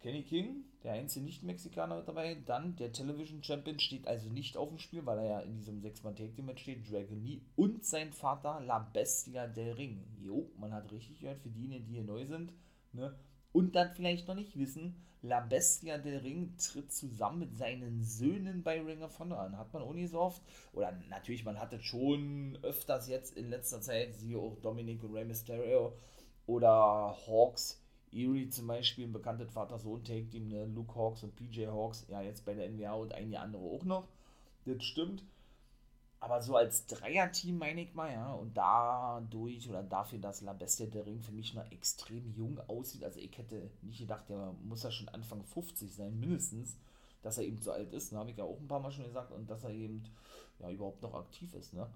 Kenny 0.00 0.24
King, 0.24 0.64
der 0.82 0.94
einzige 0.94 1.24
Nicht-Mexikaner 1.24 1.98
mit 1.98 2.08
dabei. 2.08 2.34
Dann 2.34 2.74
der 2.74 2.90
Television 2.90 3.44
Champion 3.44 3.78
steht 3.78 4.08
also 4.08 4.28
nicht 4.28 4.56
auf 4.56 4.68
dem 4.68 4.78
Spiel, 4.78 5.06
weil 5.06 5.18
er 5.18 5.24
ja 5.24 5.40
in 5.40 5.54
diesem 5.54 5.80
6-Mann-Take-Team-Match 5.80 6.62
steht. 6.62 6.90
Dragon 6.90 7.22
Lee 7.22 7.42
und 7.54 7.84
sein 7.84 8.12
Vater 8.12 8.60
La 8.60 8.80
Bestia 8.80 9.46
del 9.46 9.74
Ring. 9.74 10.04
Jo, 10.20 10.50
man 10.58 10.72
hat 10.72 10.90
richtig 10.90 11.20
gehört, 11.20 11.40
für 11.40 11.50
diejenigen, 11.50 11.86
die 11.86 11.92
hier 11.92 12.02
neu 12.02 12.26
sind. 12.26 12.52
Ne? 12.92 13.14
Und 13.52 13.74
dann 13.76 13.92
vielleicht 13.94 14.28
noch 14.28 14.34
nicht 14.34 14.58
wissen, 14.58 14.94
La 15.22 15.40
Bestia 15.40 15.98
del 15.98 16.18
Ring 16.18 16.56
tritt 16.56 16.92
zusammen 16.92 17.38
mit 17.38 17.56
seinen 17.56 18.02
Söhnen 18.02 18.62
bei 18.62 18.80
Ring 18.80 19.02
of 19.02 19.18
Honor 19.20 19.38
an. 19.38 19.56
Hat 19.56 19.72
man 19.72 19.82
auch 19.82 19.92
nicht 19.92 20.10
so 20.10 20.18
oft. 20.18 20.42
Oder 20.72 20.92
natürlich, 21.10 21.44
man 21.44 21.60
hatte 21.60 21.80
schon 21.80 22.58
öfters 22.62 23.08
jetzt 23.08 23.36
in 23.36 23.48
letzter 23.48 23.80
Zeit, 23.80 24.14
siehe 24.14 24.38
auch 24.38 24.56
Dominic 24.62 25.04
und 25.04 25.14
Rey 25.14 25.24
Mysterio 25.24 25.92
oder 26.46 27.16
Hawks 27.26 27.82
Erie 28.12 28.48
zum 28.50 28.66
Beispiel, 28.66 29.06
ein 29.06 29.12
bekanntes 29.12 29.50
Vater-Sohn-Take-Team, 29.52 30.48
ne? 30.48 30.66
Luke 30.66 30.94
Hawks 30.94 31.22
und 31.22 31.34
PJ 31.34 31.66
Hawks, 31.66 32.04
ja, 32.08 32.20
jetzt 32.20 32.44
bei 32.44 32.54
der 32.54 32.68
NWA 32.68 32.92
und 32.92 33.14
einige 33.14 33.40
andere 33.40 33.62
auch 33.62 33.84
noch. 33.84 34.08
Das 34.66 34.84
stimmt. 34.84 35.24
Aber 36.22 36.40
so 36.40 36.54
als 36.54 36.86
Dreier-Team 36.86 37.58
meine 37.58 37.82
ich 37.82 37.94
mal, 37.94 38.12
ja, 38.12 38.32
und 38.32 38.56
dadurch 38.56 39.68
oder 39.68 39.82
dafür, 39.82 40.20
dass 40.20 40.40
La 40.40 40.52
Bestia 40.52 40.86
der 40.86 41.04
Ring 41.04 41.20
für 41.20 41.32
mich 41.32 41.52
noch 41.52 41.68
extrem 41.72 42.32
jung 42.32 42.60
aussieht, 42.68 43.02
also 43.02 43.18
ich 43.18 43.36
hätte 43.36 43.68
nicht 43.82 43.98
gedacht, 43.98 44.28
der 44.28 44.54
muss 44.62 44.84
ja 44.84 44.92
schon 44.92 45.08
Anfang 45.08 45.42
50 45.42 45.92
sein, 45.92 46.20
mindestens, 46.20 46.78
dass 47.22 47.38
er 47.38 47.44
eben 47.44 47.60
so 47.60 47.72
alt 47.72 47.92
ist, 47.92 48.12
ne, 48.12 48.20
habe 48.20 48.30
ich 48.30 48.36
ja 48.36 48.44
auch 48.44 48.60
ein 48.60 48.68
paar 48.68 48.78
Mal 48.78 48.92
schon 48.92 49.06
gesagt, 49.06 49.32
und 49.32 49.50
dass 49.50 49.64
er 49.64 49.70
eben 49.70 50.04
ja 50.60 50.70
überhaupt 50.70 51.02
noch 51.02 51.14
aktiv 51.14 51.52
ist, 51.54 51.74
ne. 51.74 51.88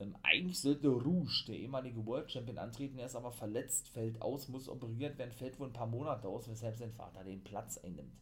Ähm, 0.00 0.16
eigentlich 0.22 0.58
sollte 0.58 0.88
Rouge, 0.88 1.44
der 1.48 1.58
ehemalige 1.58 2.06
World 2.06 2.32
Champion, 2.32 2.56
antreten, 2.56 2.98
er 2.98 3.04
ist 3.04 3.16
aber 3.16 3.32
verletzt, 3.32 3.86
fällt 3.90 4.22
aus, 4.22 4.48
muss 4.48 4.66
operiert 4.66 5.18
werden, 5.18 5.32
fällt 5.32 5.60
wohl 5.60 5.66
ein 5.66 5.74
paar 5.74 5.86
Monate 5.86 6.26
aus, 6.26 6.48
weshalb 6.48 6.78
sein 6.78 6.92
Vater 6.94 7.22
den 7.22 7.44
Platz 7.44 7.76
einnimmt. 7.76 8.16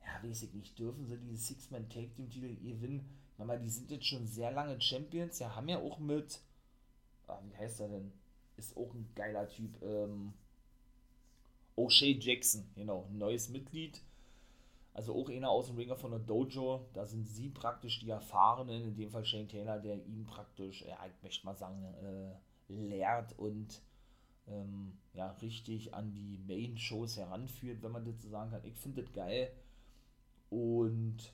Ja, 0.00 0.28
weiß 0.28 0.44
ich 0.44 0.54
nicht, 0.54 0.78
dürfen 0.78 1.06
sie 1.06 1.18
diese 1.18 1.38
Six-Man-Take-Team-Titel 1.38 2.54
gewinnen? 2.54 3.23
Aber 3.38 3.56
die 3.56 3.70
sind 3.70 3.90
jetzt 3.90 4.06
schon 4.06 4.26
sehr 4.26 4.52
lange 4.52 4.80
Champions, 4.80 5.38
ja, 5.38 5.54
haben 5.54 5.68
ja 5.68 5.78
auch 5.78 5.98
mit, 5.98 6.40
ah, 7.26 7.40
wie 7.44 7.56
heißt 7.56 7.80
er 7.80 7.88
denn? 7.88 8.12
Ist 8.56 8.76
auch 8.76 8.94
ein 8.94 9.10
geiler 9.14 9.48
Typ, 9.48 9.82
ähm, 9.82 10.32
O'Shea 11.76 12.16
Jackson, 12.20 12.70
genau, 12.74 13.08
neues 13.12 13.48
Mitglied 13.48 14.00
also 14.94 15.12
auch 15.16 15.28
einer 15.28 15.50
aus 15.50 15.66
dem 15.66 15.76
Ringer 15.76 15.96
von 15.96 16.12
der 16.12 16.20
Dojo, 16.20 16.86
da 16.92 17.04
sind 17.04 17.28
sie 17.28 17.48
praktisch 17.48 17.98
die 17.98 18.10
Erfahrenen, 18.10 18.84
in 18.84 18.94
dem 18.94 19.10
Fall 19.10 19.24
Shane 19.24 19.48
Taylor, 19.48 19.80
der 19.80 19.96
ihn 20.06 20.24
praktisch, 20.24 20.82
ja, 20.82 20.96
ich 21.04 21.20
möchte 21.22 21.44
mal 21.44 21.56
sagen, 21.56 21.82
äh, 21.82 22.72
lehrt 22.72 23.36
und 23.36 23.82
ähm, 24.46 24.96
ja, 25.12 25.32
richtig 25.42 25.92
an 25.94 26.14
die 26.14 26.38
Main-Shows 26.46 27.16
heranführt, 27.16 27.82
wenn 27.82 27.90
man 27.90 28.04
das 28.04 28.22
so 28.22 28.28
sagen 28.28 28.52
kann. 28.52 28.64
Ich 28.64 28.76
finde 28.76 29.02
das 29.02 29.12
geil. 29.12 29.50
Und 30.48 31.32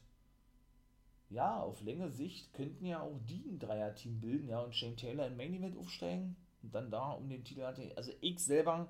ja, 1.30 1.60
auf 1.60 1.80
längere 1.80 2.10
Sicht 2.10 2.52
könnten 2.52 2.84
ja 2.84 3.00
auch 3.00 3.18
die 3.28 3.44
ein 3.48 3.58
Dreier-Team 3.58 4.20
bilden, 4.20 4.48
ja, 4.48 4.60
und 4.60 4.74
Shane 4.74 4.96
Taylor 4.96 5.26
in 5.26 5.36
Main 5.36 5.54
Event 5.54 5.78
aufsteigen 5.78 6.36
und 6.62 6.74
dann 6.74 6.90
da 6.90 7.12
um 7.12 7.28
den 7.28 7.44
Titel 7.44 7.62
hatte. 7.62 7.92
Also 7.96 8.12
ich 8.20 8.40
selber, 8.40 8.88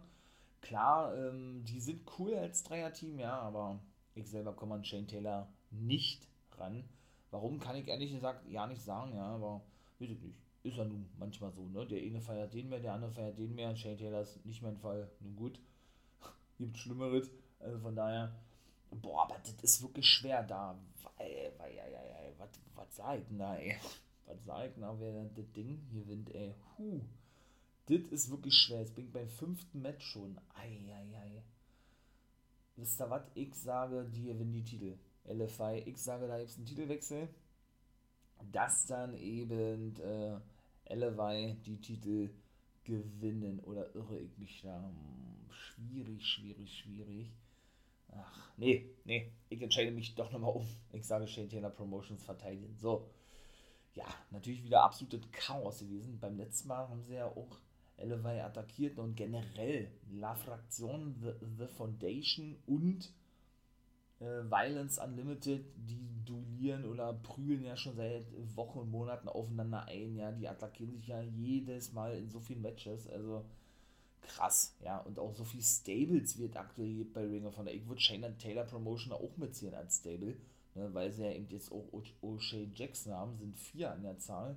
klar, 0.62 1.14
ähm, 1.16 1.64
die 1.64 1.80
sind 1.80 2.02
cool 2.18 2.34
als 2.34 2.62
Dreier-Team, 2.64 3.18
ja, 3.18 3.38
aber 3.38 3.78
ich 4.14 4.28
selber 4.28 4.54
komme 4.54 4.74
an 4.74 4.84
Shane 4.84 5.06
Taylor 5.06 5.48
nicht 5.70 6.26
ran. 6.56 6.84
Warum 7.30 7.60
kann 7.60 7.76
ich 7.76 7.86
ehrlich 7.88 8.12
gesagt 8.12 8.48
ja 8.48 8.66
nicht 8.66 8.82
sagen, 8.82 9.14
ja, 9.14 9.26
aber 9.26 9.60
weiß 9.98 10.10
ich 10.10 10.20
nicht. 10.20 10.36
Ist 10.62 10.76
ja 10.76 10.84
nun 10.84 11.08
manchmal 11.18 11.52
so, 11.52 11.62
ne? 11.68 11.86
Der 11.86 12.02
eine 12.02 12.20
feiert 12.20 12.52
den 12.52 12.68
mehr, 12.68 12.80
der 12.80 12.92
andere 12.92 13.12
feiert 13.12 13.38
den 13.38 13.54
mehr. 13.54 13.74
Shane 13.76 13.96
Taylor 13.96 14.20
ist 14.20 14.44
nicht 14.44 14.62
mein 14.62 14.76
Fall. 14.76 15.10
Nun 15.20 15.36
gut. 15.36 15.58
Gibt 16.58 16.76
Schlimmeres. 16.76 17.30
Also 17.60 17.78
von 17.78 17.96
daher, 17.96 18.34
boah, 18.90 19.24
aber 19.24 19.38
das 19.38 19.54
ist 19.62 19.82
wirklich 19.82 20.06
schwer 20.06 20.42
da. 20.42 20.78
Weil, 21.16 21.52
weil, 21.58 21.74
ja, 21.74 21.86
ja, 21.86 22.02
ja, 22.02 22.38
was, 22.38 22.50
was 22.74 22.96
sag 22.96 23.18
ich 23.20 23.26
denn 23.26 23.38
da, 23.38 23.56
ey? 23.56 23.76
Was 24.26 24.44
sag 24.44 24.64
ich 24.68 24.74
denn 24.74 24.82
da, 24.82 24.94
wer 25.00 25.24
das 25.24 25.52
Ding 25.56 25.88
gewinnt, 25.90 26.32
ey? 26.32 26.54
Huh. 26.78 27.00
Das 27.86 27.98
ist 28.12 28.30
wirklich 28.30 28.54
schwer. 28.54 28.78
Jetzt 28.78 28.94
bin 28.94 29.06
ich 29.06 29.12
beim 29.12 29.28
fünften 29.28 29.82
Match 29.82 30.06
schon. 30.06 30.38
Eieiei. 30.54 30.94
Ei, 30.94 31.16
ei 31.16 31.42
wisst 32.80 33.00
ihr 33.00 33.10
was, 33.10 33.22
ich 33.34 33.54
sage, 33.54 34.08
die 34.12 34.24
gewinnen 34.24 34.52
die 34.52 34.64
Titel. 34.64 34.98
LFI, 35.24 35.82
ich 35.86 35.98
sage, 35.98 36.26
da 36.26 36.38
gibt 36.38 36.50
es 36.50 36.56
einen 36.56 36.66
Titelwechsel. 36.66 37.28
Dass 38.52 38.86
dann 38.86 39.14
eben 39.14 39.94
äh, 40.00 40.40
LFI 40.94 41.56
die 41.64 41.80
Titel 41.80 42.30
gewinnen. 42.84 43.60
Oder 43.60 43.94
irre 43.94 44.18
ich 44.18 44.36
mich 44.38 44.62
da? 44.62 44.82
Hm, 44.82 45.50
schwierig, 45.50 46.26
schwierig, 46.26 46.78
schwierig. 46.78 47.30
Ach, 48.12 48.50
nee, 48.56 48.90
nee, 49.04 49.32
ich 49.48 49.62
entscheide 49.62 49.90
mich 49.90 50.14
doch 50.14 50.30
nochmal 50.32 50.52
um. 50.52 50.66
Ich 50.92 51.06
sage 51.06 51.26
Shane 51.26 51.48
Taylor 51.48 51.70
Promotions 51.70 52.24
verteidigen. 52.24 52.76
So. 52.78 53.10
Ja, 53.94 54.06
natürlich 54.30 54.62
wieder 54.64 54.84
absolutes 54.84 55.30
Chaos 55.32 55.80
gewesen. 55.80 56.20
Beim 56.20 56.36
letzten 56.36 56.68
Mal 56.68 56.88
haben 56.88 57.02
sie 57.02 57.14
ja 57.14 57.26
auch 57.26 57.58
Elevay 57.96 58.40
attackierten 58.40 59.02
und 59.02 59.16
generell 59.16 59.90
La 60.12 60.34
Fraktion, 60.34 61.14
The, 61.20 61.32
The 61.58 61.66
Foundation 61.66 62.56
und 62.66 63.12
äh, 64.20 64.44
Violence 64.44 64.98
Unlimited, 64.98 65.64
die 65.76 66.24
duellieren 66.24 66.84
oder 66.84 67.12
prügeln 67.12 67.64
ja 67.64 67.76
schon 67.76 67.96
seit 67.96 68.26
Wochen 68.56 68.80
und 68.80 68.90
Monaten 68.90 69.28
aufeinander 69.28 69.86
ein, 69.86 70.16
ja, 70.16 70.30
die 70.30 70.48
attackieren 70.48 70.92
sich 70.92 71.08
ja 71.08 71.20
jedes 71.20 71.92
Mal 71.92 72.16
in 72.16 72.30
so 72.30 72.40
vielen 72.40 72.62
Matches, 72.62 73.08
also 73.08 73.44
krass, 74.30 74.76
ja, 74.84 74.98
und 74.98 75.18
auch 75.18 75.34
so 75.34 75.44
viel 75.44 75.62
Stables 75.62 76.38
wird 76.38 76.56
aktuell 76.56 77.04
bei 77.04 77.24
Ring 77.24 77.46
of 77.46 77.56
Honor. 77.56 77.72
Ich 77.72 77.86
würde 77.86 78.00
Shayna 78.00 78.30
Taylor 78.30 78.64
Promotion 78.64 79.12
auch 79.12 79.36
mitziehen 79.36 79.74
als 79.74 79.98
Stable, 79.98 80.36
ne, 80.74 80.94
weil 80.94 81.12
sie 81.12 81.24
ja 81.24 81.32
eben 81.32 81.48
jetzt 81.50 81.72
auch 81.72 81.86
O'Shea 82.22 82.68
Jackson 82.74 83.12
haben, 83.12 83.36
sind 83.36 83.56
vier 83.56 83.92
an 83.92 84.02
der 84.02 84.18
Zahl, 84.18 84.56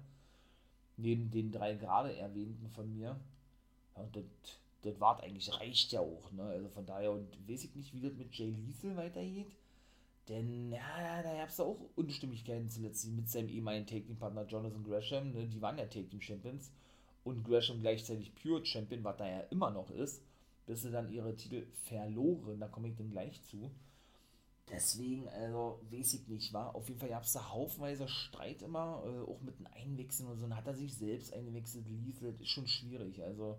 neben 0.98 1.32
den 1.32 1.52
drei 1.52 1.74
gerade 1.76 2.16
erwähnten 2.16 2.70
von 2.70 2.94
mir. 2.94 3.20
Ja, 3.96 4.08
das, 4.12 4.24
das 4.82 5.00
war 5.00 5.22
eigentlich, 5.22 5.52
reicht 5.60 5.92
ja 5.92 6.02
auch, 6.02 6.32
ne? 6.32 6.44
Also 6.44 6.70
von 6.70 6.86
daher, 6.86 7.12
und 7.12 7.28
weiß 7.50 7.64
ich 7.64 7.76
nicht, 7.76 7.94
wie 7.94 8.02
das 8.02 8.14
mit 8.16 8.34
Jay 8.36 8.52
Liesel 8.52 8.96
weitergeht. 8.96 9.52
Denn, 10.30 10.72
ja, 10.72 11.22
da 11.22 11.34
gab 11.36 11.50
es 11.50 11.60
auch 11.60 11.78
Unstimmigkeiten 11.96 12.70
zuletzt 12.70 13.08
mit 13.08 13.30
seinem 13.30 13.50
ehemaligen 13.50 13.86
Take-Team-Partner 13.86 14.46
Jonathan 14.46 14.84
Gresham, 14.84 15.32
ne? 15.32 15.48
Die 15.48 15.62
waren 15.62 15.78
ja 15.78 15.86
Take-Team-Champions. 15.86 16.72
Und 17.24 17.44
Gresham 17.44 17.82
gleichzeitig 17.82 18.34
Pure 18.36 18.66
Champion, 18.66 19.04
was 19.04 19.18
da 19.18 19.28
ja 19.28 19.40
immer 19.50 19.72
noch 19.72 19.90
ist, 19.92 20.22
bis 20.66 20.82
sie 20.82 20.92
dann 20.92 21.12
ihre 21.12 21.36
Titel 21.36 21.66
verloren. 21.84 22.60
Da 22.60 22.68
komme 22.68 22.90
ich 22.90 22.96
dann 22.96 23.12
gleich 23.12 23.42
zu. 23.44 23.72
Deswegen, 24.70 25.28
also, 25.28 25.82
weiß 25.92 26.14
ich 26.14 26.28
nicht, 26.28 26.54
war. 26.54 26.74
Auf 26.76 26.88
jeden 26.88 27.00
Fall 27.00 27.10
gab 27.10 27.24
es 27.24 27.34
da 27.34 27.50
haufenweise 27.52 28.08
Streit 28.08 28.62
immer, 28.62 29.04
äh, 29.06 29.30
auch 29.30 29.42
mit 29.42 29.60
den 29.60 29.68
Einwechseln 29.68 30.30
und 30.30 30.38
so. 30.38 30.48
Dann 30.48 30.56
hat 30.56 30.68
er 30.68 30.74
sich 30.74 30.96
selbst 30.96 31.34
eingewechselt, 31.34 31.86
Liesel, 31.88 32.36
ist 32.40 32.50
schon 32.50 32.68
schwierig. 32.68 33.22
Also, 33.22 33.58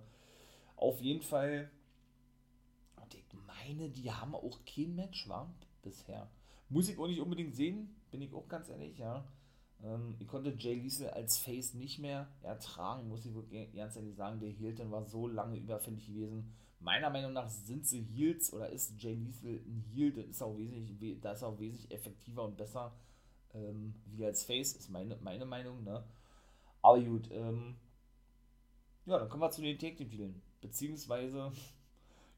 auf 0.76 1.00
jeden 1.00 1.22
Fall, 1.22 1.70
und 2.96 3.14
ich 3.14 3.24
meine, 3.46 3.90
die 3.90 4.10
haben 4.10 4.34
auch 4.34 4.58
kein 4.64 4.94
Match, 4.94 5.28
war 5.28 5.54
bisher. 5.82 6.30
Muss 6.70 6.88
ich 6.88 6.98
auch 6.98 7.06
nicht 7.06 7.20
unbedingt 7.20 7.54
sehen, 7.54 7.94
bin 8.10 8.22
ich 8.22 8.32
auch 8.32 8.48
ganz 8.48 8.70
ehrlich, 8.70 8.98
ja. 8.98 9.24
Ähm, 9.84 10.16
ich 10.18 10.26
konnte 10.26 10.54
Jay 10.58 10.74
Liesel 10.74 11.10
als 11.10 11.38
Face 11.38 11.74
nicht 11.74 11.98
mehr 11.98 12.28
ertragen, 12.42 13.08
muss 13.08 13.26
ich 13.26 13.34
wirklich 13.34 13.72
ganz 13.74 13.96
ehrlich 13.96 14.16
sagen. 14.16 14.40
Der 14.40 14.50
Hilton 14.50 14.90
war 14.90 15.04
so 15.04 15.28
lange 15.28 15.58
überfällig 15.58 16.06
gewesen. 16.06 16.52
Meiner 16.80 17.10
Meinung 17.10 17.32
nach 17.32 17.48
sind 17.48 17.86
sie 17.86 18.02
Heels 18.02 18.52
oder 18.52 18.68
ist 18.68 19.00
Jay 19.00 19.14
Liesel 19.14 19.62
ein 19.66 19.84
Heel, 19.92 20.12
das 20.12 20.26
ist 20.26 20.42
auch 20.42 20.56
wesentlich, 20.58 21.20
das 21.20 21.38
ist 21.38 21.44
auch 21.44 21.58
wesentlich 21.58 21.90
effektiver 21.90 22.44
und 22.44 22.56
besser 22.56 22.92
ähm, 23.54 23.94
wie 24.06 24.24
als 24.24 24.44
Face, 24.44 24.74
ist 24.74 24.90
meine, 24.90 25.16
meine 25.22 25.46
Meinung, 25.46 25.82
ne? 25.84 26.04
Aber 26.82 27.00
gut, 27.00 27.30
ähm, 27.30 27.76
ja, 29.06 29.18
dann 29.18 29.28
kommen 29.28 29.42
wir 29.42 29.50
zu 29.50 29.62
den 29.62 29.78
Take 29.78 29.96
Team-Titeln 29.96 30.42
beziehungsweise 30.60 31.52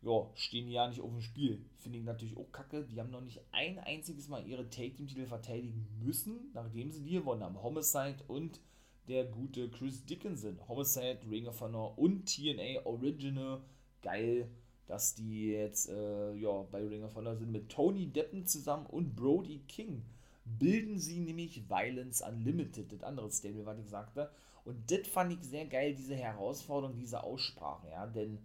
ja, 0.03 0.31
stehen 0.35 0.67
die 0.67 0.73
ja 0.73 0.89
nicht 0.89 1.01
auf 1.01 1.11
dem 1.11 1.21
Spiel. 1.21 1.65
Finde 1.79 1.99
ich 1.99 2.05
natürlich 2.05 2.37
auch 2.37 2.51
kacke. 2.53 2.85
Die 2.85 3.01
haben 3.01 3.11
noch 3.11 3.21
nicht 3.23 3.41
ein 3.53 3.79
einziges 3.79 4.29
Mal 4.29 4.47
ihre 4.47 4.69
Take-Team-Titel 4.69 5.27
verteidigen 5.27 5.87
müssen, 6.01 6.51
nachdem 6.53 6.91
sie 6.91 7.03
die 7.03 7.13
gewonnen 7.13 7.43
haben. 7.43 7.63
Homicide 7.63 8.19
und 8.29 8.61
der 9.09 9.25
gute 9.25 9.69
Chris 9.71 10.05
Dickinson. 10.05 10.59
Homicide, 10.69 11.21
Ring 11.29 11.47
of 11.47 11.61
Honor 11.61 11.99
und 11.99 12.27
TNA 12.27 12.85
Original. 12.85 13.63
Geil. 14.03 14.49
dass 14.87 15.17
die 15.17 15.49
jetzt 15.49 15.89
äh, 15.89 16.33
ja, 16.35 16.63
bei 16.71 16.87
Ring 16.87 17.03
of 17.03 17.17
Honor 17.17 17.35
sind 17.35 17.51
mit 17.51 17.69
Tony 17.69 18.07
Deppen 18.07 18.47
zusammen 18.47 18.87
und 18.87 19.17
Brody 19.17 19.61
King. 19.67 20.05
Bilden 20.45 21.01
sie 21.01 21.19
nämlich 21.19 21.69
Violence 21.69 22.23
Unlimited, 22.23 22.93
das 22.93 23.03
andere 23.03 23.31
Stable, 23.33 23.67
was 23.67 23.81
ich 23.81 23.89
sagte. 23.89 24.31
Und 24.65 24.91
das 24.91 25.09
fand 25.09 25.33
ich 25.33 25.43
sehr 25.43 25.67
geil, 25.67 25.95
diese 25.95 26.15
Herausforderung, 26.15 26.97
diese 26.97 27.23
Aussprache, 27.23 27.89
ja, 27.89 28.07
denn 28.07 28.39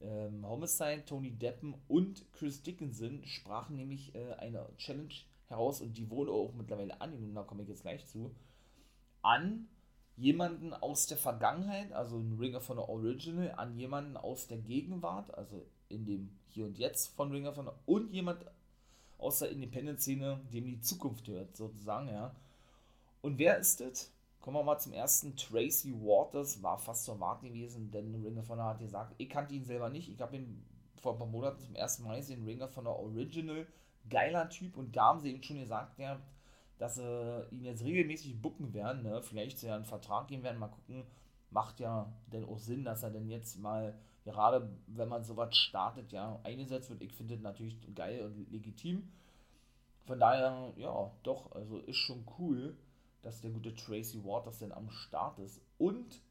ähm, 0.00 0.46
Homicide, 0.46 1.04
Tony 1.04 1.30
Deppen 1.30 1.74
und 1.88 2.30
Chris 2.32 2.62
Dickinson 2.62 3.24
sprachen 3.24 3.76
nämlich 3.76 4.14
äh, 4.14 4.34
eine 4.34 4.68
Challenge 4.76 5.14
heraus 5.46 5.80
und 5.80 5.96
die 5.96 6.10
wurde 6.10 6.32
auch 6.32 6.52
mittlerweile 6.54 7.00
angenommen, 7.00 7.34
da 7.34 7.42
komme 7.42 7.62
ich 7.62 7.68
jetzt 7.68 7.82
gleich 7.82 8.06
zu, 8.06 8.34
an 9.22 9.68
jemanden 10.16 10.72
aus 10.72 11.06
der 11.06 11.16
Vergangenheit, 11.16 11.92
also 11.92 12.18
ein 12.18 12.36
Ringer 12.38 12.60
von 12.60 12.76
der 12.76 12.88
Original, 12.88 13.52
an 13.56 13.76
jemanden 13.76 14.16
aus 14.16 14.46
der 14.46 14.58
Gegenwart, 14.58 15.34
also 15.34 15.66
in 15.88 16.04
dem 16.06 16.30
Hier 16.48 16.66
und 16.66 16.78
Jetzt 16.78 17.08
von 17.16 17.32
Ringer 17.32 17.52
von 17.52 17.66
der, 17.66 17.74
und 17.86 18.12
jemand 18.12 18.44
aus 19.18 19.40
der 19.40 19.50
Independent-Szene, 19.50 20.40
dem 20.52 20.66
die 20.66 20.80
Zukunft 20.80 21.26
hört, 21.28 21.56
sozusagen, 21.56 22.08
ja. 22.08 22.34
Und 23.22 23.38
wer 23.38 23.58
ist 23.58 23.80
das? 23.80 24.12
Kommen 24.44 24.58
wir 24.58 24.62
mal 24.62 24.78
zum 24.78 24.92
ersten. 24.92 25.34
Tracy 25.36 25.94
Waters 25.94 26.62
war 26.62 26.76
fast 26.76 27.06
zu 27.06 27.12
erwarten 27.12 27.46
gewesen, 27.46 27.90
denn 27.90 28.14
Ringer 28.14 28.42
von 28.42 28.58
der 28.58 28.66
hat 28.66 28.78
gesagt, 28.78 29.14
ich 29.16 29.30
kannte 29.30 29.54
ihn 29.54 29.64
selber 29.64 29.88
nicht. 29.88 30.10
Ich 30.10 30.20
habe 30.20 30.36
ihn 30.36 30.62
vor 31.00 31.12
ein 31.14 31.18
paar 31.18 31.26
Monaten 31.26 31.60
zum 31.60 31.74
ersten 31.74 32.04
Mal 32.04 32.18
gesehen, 32.18 32.44
Ringer 32.44 32.68
von 32.68 32.84
der 32.84 32.92
Original. 32.92 33.66
Geiler 34.10 34.50
Typ 34.50 34.76
und 34.76 34.94
da 34.94 35.06
haben 35.06 35.20
sie 35.20 35.32
ihm 35.32 35.42
schon 35.42 35.60
gesagt, 35.60 35.98
ja, 35.98 36.20
dass 36.76 36.96
sie 36.96 37.46
ihn 37.52 37.64
jetzt 37.64 37.84
regelmäßig 37.84 38.42
bucken 38.42 38.74
werden, 38.74 39.02
ne? 39.02 39.22
vielleicht 39.22 39.62
ja 39.62 39.76
einen 39.76 39.86
Vertrag 39.86 40.28
geben 40.28 40.42
werden, 40.42 40.58
mal 40.58 40.68
gucken, 40.68 41.06
macht 41.48 41.80
ja 41.80 42.12
denn 42.26 42.44
auch 42.44 42.58
Sinn, 42.58 42.84
dass 42.84 43.02
er 43.02 43.12
denn 43.12 43.30
jetzt 43.30 43.58
mal, 43.58 43.98
gerade 44.24 44.68
wenn 44.88 45.08
man 45.08 45.24
sowas 45.24 45.56
startet, 45.56 46.12
ja, 46.12 46.38
eingesetzt 46.44 46.90
wird. 46.90 47.00
Ich 47.00 47.14
finde 47.14 47.36
das 47.36 47.42
natürlich 47.42 47.78
geil 47.94 48.20
und 48.26 48.52
legitim. 48.52 49.10
Von 50.04 50.20
daher, 50.20 50.74
ja, 50.76 51.10
doch, 51.22 51.50
also 51.52 51.78
ist 51.78 51.96
schon 51.96 52.26
cool, 52.38 52.76
dass 53.24 53.40
der 53.40 53.50
gute 53.50 53.74
Tracy 53.74 54.22
Waters 54.24 54.58
denn 54.58 54.72
am 54.72 54.90
Start 54.90 55.38
ist. 55.38 55.60
Und 55.78 56.22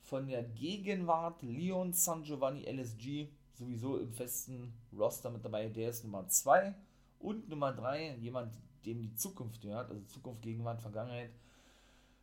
von 0.00 0.26
der 0.26 0.42
Gegenwart 0.42 1.42
Leon 1.42 1.92
San 1.92 2.22
Giovanni 2.22 2.62
LSG 2.62 3.28
sowieso 3.52 3.98
im 3.98 4.12
festen 4.12 4.72
Roster 4.96 5.30
mit 5.30 5.44
dabei. 5.44 5.68
Der 5.68 5.90
ist 5.90 6.04
Nummer 6.04 6.26
2 6.28 6.74
und 7.18 7.48
Nummer 7.48 7.72
3, 7.72 8.16
jemand, 8.16 8.54
dem 8.86 9.00
die 9.00 9.14
Zukunft 9.14 9.60
gehört, 9.60 9.90
also 9.90 10.02
Zukunft, 10.04 10.42
Gegenwart, 10.42 10.80
Vergangenheit. 10.80 11.32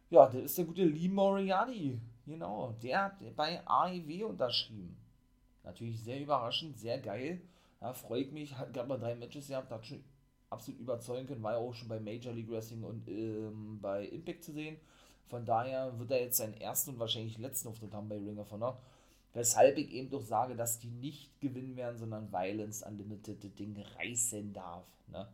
Ja, 0.09 0.27
der 0.27 0.43
ist 0.43 0.57
der 0.57 0.65
gute 0.65 0.85
Lee 0.85 1.09
Moriarty. 1.09 1.99
Genau, 2.25 2.71
der 2.81 3.03
hat 3.03 3.35
bei 3.35 3.61
AEW 3.67 4.27
unterschrieben. 4.27 4.97
Natürlich 5.63 6.01
sehr 6.01 6.21
überraschend, 6.21 6.77
sehr 6.77 6.99
geil. 6.99 7.41
Ja, 7.81 7.93
freut 7.93 8.31
mich, 8.31 8.55
hat 8.57 8.73
gerade 8.73 8.87
mal 8.87 8.97
drei 8.97 9.15
Matches 9.15 9.47
gehabt, 9.47 9.71
hat 9.71 9.85
schon 9.85 10.03
absolut 10.55 10.79
überzeugen 10.79 11.27
können, 11.27 11.43
war 11.43 11.53
ja 11.53 11.57
auch 11.59 11.73
schon 11.73 11.87
bei 11.87 11.99
Major 11.99 12.33
League 12.33 12.49
Wrestling 12.49 12.83
und 12.83 13.07
ähm, 13.07 13.79
bei 13.81 14.05
Impact 14.07 14.43
zu 14.43 14.51
sehen. 14.51 14.77
Von 15.27 15.45
daher 15.45 15.97
wird 15.99 16.11
er 16.11 16.21
jetzt 16.21 16.37
seinen 16.37 16.59
ersten 16.59 16.91
und 16.91 16.99
wahrscheinlich 16.99 17.37
letzten 17.37 17.69
Auftritt 17.69 17.93
haben 17.93 18.09
bei 18.09 18.17
Ring 18.17 18.37
of 18.37 18.51
Honor. 18.51 18.81
Weshalb 19.33 19.77
ich 19.77 19.91
eben 19.91 20.09
doch 20.09 20.21
sage, 20.21 20.55
dass 20.55 20.79
die 20.79 20.89
nicht 20.89 21.41
gewinnen 21.41 21.75
werden, 21.75 21.97
sondern 21.97 22.31
Violence 22.31 22.83
Unlimited 22.83 23.43
das 23.43 23.53
Ding 23.55 23.75
reißen 23.97 24.53
darf. 24.53 24.85
Ne? 25.11 25.27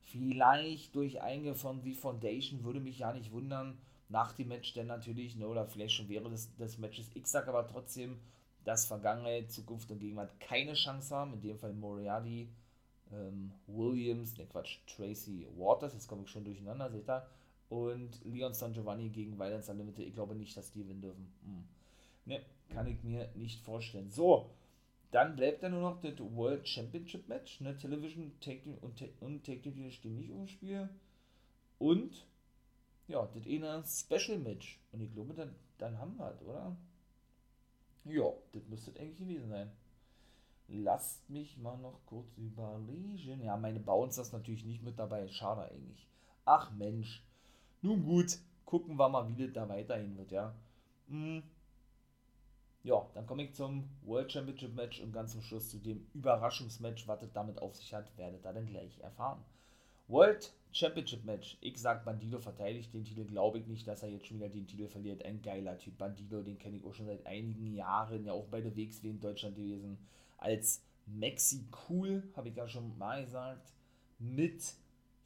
Vielleicht 0.00 0.94
durch 0.94 1.20
Einge 1.20 1.54
von 1.54 1.82
The 1.82 1.94
Foundation 1.94 2.64
würde 2.64 2.80
mich 2.80 3.00
ja 3.00 3.12
nicht 3.12 3.30
wundern. 3.30 3.78
Nach 4.08 4.32
dem 4.32 4.48
Match 4.48 4.72
denn 4.74 4.86
natürlich, 4.86 5.36
ne, 5.36 5.46
oder 5.48 5.66
vielleicht 5.66 5.94
schon 5.94 6.08
während 6.08 6.34
des, 6.34 6.54
des 6.56 6.78
Matches. 6.78 7.10
Ich 7.14 7.26
sage 7.26 7.48
aber 7.48 7.66
trotzdem, 7.66 8.18
dass 8.64 8.86
Vergangenheit, 8.86 9.50
Zukunft 9.50 9.90
und 9.90 10.00
Gegenwart 10.00 10.38
keine 10.38 10.74
Chance 10.74 11.14
haben. 11.14 11.34
In 11.34 11.40
dem 11.40 11.58
Fall 11.58 11.72
Moriarty, 11.72 12.48
ähm, 13.12 13.52
Williams, 13.66 14.36
ne 14.38 14.46
Quatsch, 14.46 14.78
Tracy 14.86 15.46
Waters, 15.56 15.94
jetzt 15.94 16.08
komme 16.08 16.22
ich 16.22 16.30
schon 16.30 16.44
durcheinander, 16.44 16.90
seht 16.90 17.08
ihr. 17.08 17.26
Und 17.68 18.22
Leon 18.24 18.52
San 18.52 18.74
Giovanni 18.74 19.08
gegen 19.08 19.38
Violence 19.38 19.68
Unlimited. 19.70 20.06
Ich 20.06 20.14
glaube 20.14 20.34
nicht, 20.34 20.56
dass 20.56 20.72
die 20.72 20.80
gewinnen 20.80 21.00
dürfen. 21.00 21.32
Hm. 21.44 21.64
Ne, 22.26 22.42
kann 22.68 22.86
ich 22.86 23.02
mir 23.02 23.28
nicht 23.34 23.60
vorstellen. 23.60 24.10
So, 24.10 24.50
dann 25.10 25.36
bleibt 25.36 25.62
dann 25.62 25.72
nur 25.72 25.80
noch 25.80 26.00
das 26.00 26.18
World 26.18 26.68
Championship 26.68 27.28
Match. 27.28 27.60
Ne? 27.60 27.76
Television 27.78 28.32
Team 28.40 28.76
und, 28.80 29.02
und 29.20 29.44
Take 29.44 29.62
Team 29.62 29.90
stehen 29.90 30.16
nicht 30.16 30.30
im 30.30 30.46
Spiel. 30.46 30.88
Und 31.78 32.26
ja, 33.08 33.26
das 33.34 33.46
eine 33.46 33.84
Special 33.86 34.38
Match. 34.38 34.78
Und 34.92 35.00
ich 35.00 35.12
glaube, 35.12 35.34
dann, 35.34 35.54
dann 35.78 35.98
haben 35.98 36.16
wir 36.16 36.30
das, 36.30 36.42
oder? 36.42 36.76
Ja, 38.04 38.32
das 38.52 38.66
müsste 38.68 38.98
eigentlich 38.98 39.18
gewesen 39.18 39.48
sein. 39.48 39.70
Lasst 40.72 41.28
mich 41.28 41.58
mal 41.58 41.76
noch 41.78 42.00
kurz 42.06 42.36
überlegen. 42.36 43.42
Ja, 43.42 43.56
meine 43.56 43.80
Bounce 43.80 44.20
ist 44.20 44.32
natürlich 44.32 44.64
nicht 44.64 44.82
mit 44.82 44.98
dabei. 44.98 45.28
Schade 45.28 45.70
eigentlich. 45.70 46.08
Ach 46.44 46.70
Mensch. 46.72 47.24
Nun 47.82 48.04
gut, 48.04 48.38
gucken 48.64 48.96
wir 48.96 49.08
mal, 49.08 49.28
wie 49.28 49.44
das 49.44 49.52
da 49.52 49.68
weiterhin 49.68 50.16
wird, 50.16 50.32
ja. 50.32 50.54
Hm 51.08 51.42
ja, 52.84 53.06
dann 53.14 53.26
komme 53.26 53.44
ich 53.44 53.54
zum 53.54 53.88
World 54.02 54.32
Championship 54.32 54.74
Match 54.74 55.00
und 55.00 55.12
ganz 55.12 55.32
zum 55.32 55.42
Schluss 55.42 55.70
zu 55.70 55.78
dem 55.78 56.06
Überraschungsmatch, 56.14 57.06
was 57.06 57.22
es 57.22 57.32
damit 57.32 57.58
auf 57.58 57.76
sich 57.76 57.94
hat, 57.94 58.16
werdet 58.16 58.44
ihr 58.44 58.52
dann 58.52 58.66
gleich 58.66 58.98
erfahren. 59.00 59.42
World 60.08 60.52
Championship 60.72 61.24
Match. 61.24 61.56
Ich 61.60 61.78
sag, 61.78 62.04
Bandido 62.04 62.40
verteidigt 62.40 62.92
den 62.92 63.04
Titel. 63.04 63.24
Glaube 63.24 63.58
ich 63.58 63.66
nicht, 63.66 63.86
dass 63.86 64.02
er 64.02 64.08
jetzt 64.08 64.26
schon 64.26 64.38
wieder 64.38 64.48
den 64.48 64.66
Titel 64.66 64.88
verliert. 64.88 65.24
Ein 65.24 65.42
geiler 65.42 65.78
Typ. 65.78 65.96
Bandido, 65.96 66.42
den 66.42 66.58
kenne 66.58 66.78
ich 66.78 66.84
auch 66.84 66.92
schon 66.92 67.06
seit 67.06 67.24
einigen 67.24 67.72
Jahren. 67.72 68.24
Ja, 68.24 68.32
auch 68.32 68.46
bei 68.46 68.60
der 68.60 68.76
WXW 68.76 69.10
in 69.10 69.20
Deutschland 69.20 69.54
gewesen. 69.54 69.96
Als 70.42 70.82
Maxi 71.06 71.64
Cool, 71.88 72.22
habe 72.36 72.48
ich 72.48 72.56
ja 72.56 72.68
schon 72.68 72.96
mal 72.98 73.24
gesagt. 73.24 73.72
Mit, 74.18 74.74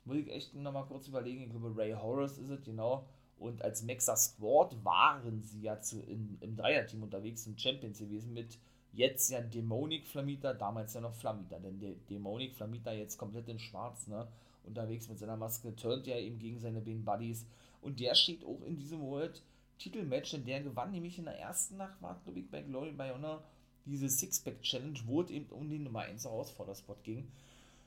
muss 0.05 0.16
ich 0.16 0.31
echt 0.31 0.55
nochmal 0.55 0.87
kurz 0.87 1.09
überlegen. 1.09 1.42
Ich 1.42 1.50
glaube, 1.50 1.76
Ray 1.76 1.92
Horace 1.92 2.38
ist 2.38 2.50
es, 2.50 2.64
genau. 2.64 3.07
Und 3.38 3.62
als 3.62 3.83
Mexa 3.83 4.16
Squad 4.16 4.83
waren 4.85 5.42
sie 5.42 5.61
ja 5.62 5.81
zu, 5.81 6.02
in, 6.02 6.38
im 6.40 6.57
Dreierteam 6.57 7.02
unterwegs 7.02 7.46
und 7.46 7.61
Champions 7.61 7.98
gewesen 7.98 8.33
mit 8.33 8.59
jetzt 8.92 9.31
ja 9.31 9.42
Dämonik 9.42 10.07
Flamita, 10.07 10.55
damals 10.55 10.94
ja 10.94 11.02
noch 11.02 11.14
Flamita, 11.14 11.59
denn 11.59 11.79
der 11.79 11.92
Dämonik 12.09 12.55
Flamita 12.55 12.92
jetzt 12.92 13.18
komplett 13.18 13.48
in 13.48 13.59
schwarz, 13.59 14.07
ne, 14.07 14.26
unterwegs 14.64 15.09
mit 15.09 15.18
seiner 15.18 15.37
Maske, 15.37 15.76
turnt 15.76 16.07
ja 16.07 16.16
eben 16.16 16.38
gegen 16.38 16.59
seine 16.59 16.81
beiden 16.81 17.05
Buddies 17.05 17.46
und 17.83 18.00
der 18.00 18.14
steht 18.14 18.42
auch 18.44 18.62
in 18.62 18.79
diesem 18.79 19.02
World 19.02 19.42
Titelmatch, 19.79 20.31
denn 20.33 20.46
der 20.46 20.62
gewann 20.62 20.92
nämlich 20.92 21.18
in 21.18 21.26
der 21.26 21.38
ersten 21.38 21.76
Nacht, 21.76 22.00
war 22.00 22.18
glaube 22.24 22.40
ich 22.40 22.50
bei 22.50 22.62
Glory 22.62 22.92
by 22.92 23.11
Honor, 23.14 23.44
diese 23.87 24.09
Sixpack 24.09 24.61
Challenge, 24.62 24.99
wo 25.07 25.22
es 25.22 25.31
eben 25.31 25.46
um 25.51 25.68
den 25.70 25.85
Nummer 25.85 26.01
1 26.01 26.25
Herausforderspot 26.25 27.03
ging. 27.05 27.31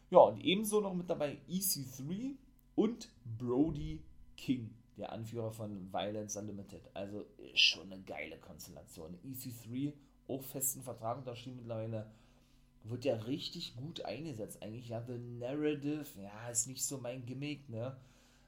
Ja, 0.09 0.19
und 0.19 0.41
ebenso 0.43 0.81
noch 0.81 0.93
mit 0.93 1.09
dabei 1.09 1.37
EC3 1.49 2.35
und 2.75 3.09
Brody 3.37 4.01
King 4.37 4.71
der 4.97 5.11
Anführer 5.11 5.51
von 5.51 5.91
Violence 5.91 6.35
Unlimited. 6.35 6.81
Also 6.93 7.25
schon 7.53 7.91
eine 7.91 8.01
geile 8.03 8.37
Konstellation. 8.37 9.17
EC3, 9.25 9.93
auch 10.27 10.43
festen 10.43 10.81
Vertrag 10.81 11.17
unterschrieben 11.17 11.57
mittlerweile, 11.57 12.11
wird 12.83 13.05
ja 13.05 13.15
richtig 13.15 13.75
gut 13.75 14.05
eingesetzt. 14.05 14.61
Eigentlich 14.61 14.89
ja, 14.89 15.03
The 15.05 15.17
Narrative, 15.17 16.05
ja, 16.21 16.49
ist 16.49 16.67
nicht 16.67 16.83
so 16.83 16.97
mein 16.97 17.25
Gimmick, 17.25 17.69
ne? 17.69 17.97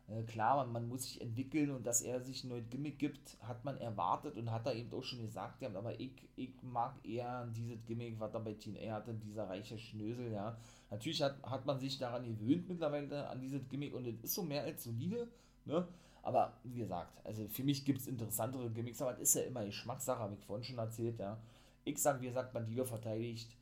Äh, 0.07 0.23
klar, 0.23 0.57
man, 0.57 0.71
man, 0.71 0.87
muss 0.87 1.03
sich 1.03 1.21
entwickeln 1.21 1.71
und 1.71 1.85
dass 1.85 2.01
er 2.01 2.21
sich 2.21 2.43
ein 2.43 2.49
neues 2.49 2.69
Gimmick 2.69 2.99
gibt, 2.99 3.37
hat 3.41 3.63
man 3.63 3.77
erwartet 3.77 4.35
und 4.37 4.51
hat 4.51 4.65
er 4.65 4.75
eben 4.75 4.91
auch 4.93 5.03
schon 5.03 5.21
gesagt, 5.21 5.61
ja, 5.61 5.69
aber 5.73 5.99
ich, 5.99 6.11
ich 6.35 6.51
mag 6.61 6.95
eher 7.03 7.47
dieses 7.55 7.83
Gimmick, 7.85 8.19
was 8.19 8.33
er 8.33 8.39
bei 8.41 8.53
TNA 8.53 8.91
hatte, 8.91 9.13
dieser 9.13 9.47
reiche 9.47 9.77
Schnösel, 9.77 10.31
ja. 10.31 10.57
Natürlich 10.89 11.21
hat, 11.21 11.41
hat 11.43 11.65
man 11.65 11.79
sich 11.79 11.97
daran 11.97 12.25
gewöhnt 12.25 12.67
mittlerweile 12.67 13.29
an 13.29 13.39
dieses 13.39 13.67
Gimmick 13.69 13.93
und 13.93 14.05
es 14.05 14.19
ist 14.21 14.33
so 14.33 14.43
mehr 14.43 14.63
als 14.63 14.83
solide, 14.83 15.27
ne? 15.65 15.87
Aber 16.23 16.53
wie 16.63 16.79
gesagt, 16.79 17.19
also 17.25 17.47
für 17.47 17.63
mich 17.63 17.83
gibt 17.83 17.99
es 17.99 18.07
interessantere 18.07 18.69
Gimmicks, 18.69 19.01
aber 19.01 19.13
das 19.13 19.21
ist 19.21 19.35
ja 19.35 19.41
immer 19.43 19.65
Geschmackssache, 19.65 20.19
habe 20.19 20.35
ich 20.35 20.45
vorhin 20.45 20.63
schon 20.63 20.77
erzählt, 20.77 21.19
ja. 21.19 21.37
Ich 21.83 21.99
sage, 21.99 22.21
wie 22.21 22.27
gesagt, 22.27 22.53
Bandido 22.53 22.85
verteidigt 22.85 23.55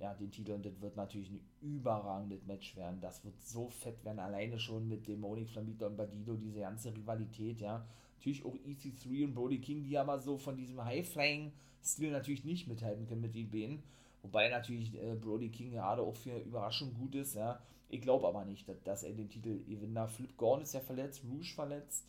ja, 0.00 0.14
den 0.14 0.30
Titel 0.30 0.52
und 0.52 0.64
das 0.64 0.80
wird 0.80 0.96
natürlich 0.96 1.30
ein 1.30 1.40
überragendes 1.60 2.44
Match 2.46 2.74
werden. 2.74 3.00
Das 3.00 3.22
wird 3.24 3.40
so 3.42 3.68
fett 3.68 4.02
werden, 4.04 4.18
alleine 4.18 4.58
schon 4.58 4.88
mit 4.88 5.06
Dämonik, 5.06 5.50
Flamita 5.50 5.86
und 5.86 5.96
Bandido, 5.96 6.34
diese 6.34 6.60
ganze 6.60 6.94
Rivalität, 6.94 7.60
ja. 7.60 7.86
Natürlich 8.16 8.44
auch 8.44 8.54
EC3 8.54 9.24
und 9.24 9.34
Brody 9.34 9.60
King, 9.60 9.82
die 9.82 9.96
aber 9.96 10.18
so 10.18 10.36
von 10.38 10.56
diesem 10.56 10.82
High-Flying-Stil 10.84 12.10
natürlich 12.10 12.44
nicht 12.44 12.66
mithalten 12.66 13.06
können 13.06 13.20
mit 13.20 13.34
den 13.34 13.50
Bänen. 13.50 13.82
Wobei 14.22 14.48
natürlich 14.48 14.94
äh, 14.94 15.14
Brody 15.14 15.50
King 15.50 15.70
gerade 15.70 16.02
auch 16.02 16.16
für 16.16 16.38
Überraschung 16.38 16.94
gut 16.94 17.14
ist, 17.14 17.34
ja. 17.34 17.60
Ich 17.90 18.00
glaube 18.00 18.26
aber 18.26 18.44
nicht, 18.44 18.68
dass, 18.68 18.82
dass, 18.82 19.02
er 19.02 19.12
den 19.12 19.28
Titel 19.28 19.64
gewinnt. 19.64 19.98
Flip 20.10 20.36
Gorn 20.36 20.62
ist 20.62 20.72
ja 20.72 20.80
verletzt, 20.80 21.22
Rouge 21.24 21.52
verletzt, 21.54 22.06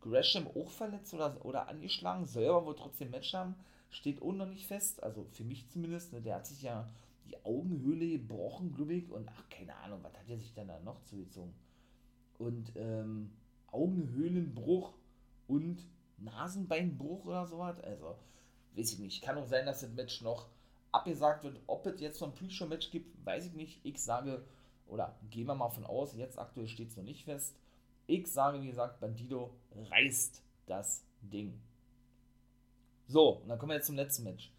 Gresham 0.00 0.46
auch 0.48 0.70
verletzt 0.70 1.14
oder, 1.14 1.44
oder 1.44 1.68
angeschlagen, 1.68 2.26
selber 2.26 2.66
wohl 2.66 2.74
trotzdem 2.74 3.10
Match 3.10 3.32
haben, 3.32 3.54
steht 3.90 4.20
auch 4.22 4.32
noch 4.32 4.48
nicht 4.48 4.66
fest. 4.66 5.02
Also 5.02 5.26
für 5.32 5.44
mich 5.44 5.68
zumindest, 5.68 6.12
ne, 6.12 6.20
der 6.20 6.36
hat 6.36 6.46
sich 6.46 6.62
ja 6.62 6.90
die 7.30 7.44
Augenhöhle 7.44 8.08
gebrochen, 8.08 8.74
glaube 8.74 8.94
ich, 8.94 9.10
und 9.10 9.28
ach, 9.28 9.48
keine 9.48 9.74
Ahnung, 9.76 10.00
was 10.02 10.14
hat 10.14 10.28
er 10.28 10.38
sich 10.38 10.52
dann 10.54 10.68
da 10.68 10.80
noch 10.80 11.02
zugezogen? 11.04 11.54
Und 12.38 12.72
ähm, 12.76 13.32
Augenhöhlenbruch 13.70 14.94
und 15.46 15.86
Nasenbeinbruch 16.18 17.24
oder 17.26 17.46
sowas. 17.46 17.80
Also, 17.80 18.16
weiß 18.74 18.92
ich 18.92 18.98
nicht. 18.98 19.22
Kann 19.22 19.38
auch 19.38 19.46
sein, 19.46 19.66
dass 19.66 19.80
das 19.80 19.90
Match 19.92 20.22
noch 20.22 20.48
abgesagt 20.92 21.44
wird. 21.44 21.60
Ob 21.66 21.86
es 21.86 22.00
jetzt 22.00 22.20
noch 22.20 22.28
ein 22.28 22.34
Pre-Show-Match 22.34 22.90
gibt, 22.90 23.24
weiß 23.24 23.46
ich 23.46 23.52
nicht. 23.52 23.84
Ich 23.84 24.02
sage, 24.02 24.44
oder 24.86 25.16
gehen 25.30 25.46
wir 25.46 25.54
mal 25.54 25.68
von 25.68 25.84
aus, 25.84 26.14
jetzt 26.14 26.38
aktuell 26.38 26.66
steht 26.66 26.88
es 26.88 26.96
noch 26.96 27.04
nicht 27.04 27.24
fest. 27.24 27.56
Ich 28.06 28.26
sage, 28.26 28.60
wie 28.60 28.66
gesagt, 28.66 29.00
Bandido 29.00 29.54
reißt 29.90 30.42
das 30.66 31.04
Ding. 31.20 31.60
So, 33.06 33.36
und 33.36 33.48
dann 33.48 33.58
kommen 33.58 33.70
wir 33.70 33.76
jetzt 33.76 33.86
zum 33.86 33.96
letzten 33.96 34.24
Match. 34.24 34.52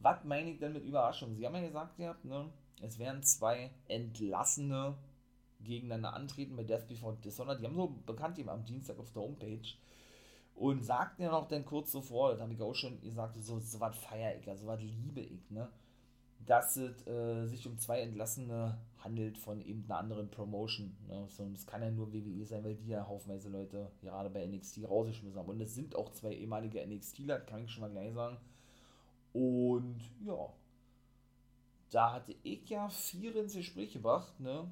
Was 0.00 0.24
meine 0.24 0.50
ich 0.50 0.58
denn 0.58 0.72
mit 0.72 0.84
Überraschung? 0.84 1.34
Sie 1.34 1.46
haben 1.46 1.54
ja 1.54 1.62
gesagt 1.62 1.96
gehabt, 1.96 2.24
ne, 2.24 2.48
es 2.82 2.98
werden 2.98 3.22
zwei 3.22 3.70
Entlassene 3.88 4.96
gegeneinander 5.60 6.14
antreten 6.14 6.56
bei 6.56 6.64
Death 6.64 6.86
Before 6.86 7.16
Dishonored. 7.16 7.60
Die 7.60 7.66
haben 7.66 7.74
so 7.74 7.88
bekannt 8.06 8.36
gegeben 8.36 8.50
am 8.50 8.64
Dienstag 8.64 8.98
auf 8.98 9.12
der 9.12 9.22
Homepage. 9.22 9.68
Und 10.54 10.84
sagten 10.84 11.22
ja 11.22 11.30
noch 11.30 11.46
dann 11.46 11.64
kurz 11.64 11.92
zuvor, 11.92 12.32
das 12.32 12.40
habe 12.40 12.52
ich 12.52 12.60
auch 12.60 12.74
schon 12.74 13.00
gesagt, 13.00 13.36
so, 13.40 13.60
so 13.60 13.78
was 13.80 13.96
feiere 13.96 14.36
ich, 14.36 14.48
also 14.48 14.66
was 14.66 14.80
liebe 14.80 15.20
ich, 15.20 15.48
ne? 15.50 15.68
Dass 16.46 16.76
es 16.76 17.06
äh, 17.06 17.46
sich 17.46 17.64
um 17.68 17.78
zwei 17.78 18.00
Entlassene 18.00 18.78
handelt 18.98 19.38
von 19.38 19.60
eben 19.60 19.84
einer 19.84 19.98
anderen 19.98 20.30
Promotion. 20.30 20.96
Ne? 21.06 21.26
So, 21.28 21.48
das 21.48 21.66
kann 21.66 21.82
ja 21.82 21.90
nur 21.90 22.12
WWE 22.12 22.44
sein, 22.44 22.64
weil 22.64 22.74
die 22.74 22.88
ja 22.88 23.06
haufenweise 23.06 23.50
Leute 23.50 23.90
gerade 24.00 24.30
bei 24.30 24.46
NXT 24.46 24.88
rausgeschmissen 24.88 25.38
haben. 25.38 25.48
Und 25.48 25.60
es 25.60 25.74
sind 25.74 25.94
auch 25.94 26.10
zwei 26.12 26.32
ehemalige 26.32 26.84
NXTler, 26.84 27.40
kann 27.40 27.64
ich 27.64 27.70
schon 27.70 27.82
mal 27.82 27.90
gleich 27.90 28.14
sagen. 28.14 28.38
Und 29.32 30.00
ja, 30.24 30.52
da 31.90 32.12
hatte 32.14 32.34
ich 32.42 32.68
ja 32.68 32.88
vier 32.88 33.36
ins 33.36 33.54
Gespräch 33.54 33.92
gebracht, 33.92 34.38
ne? 34.40 34.70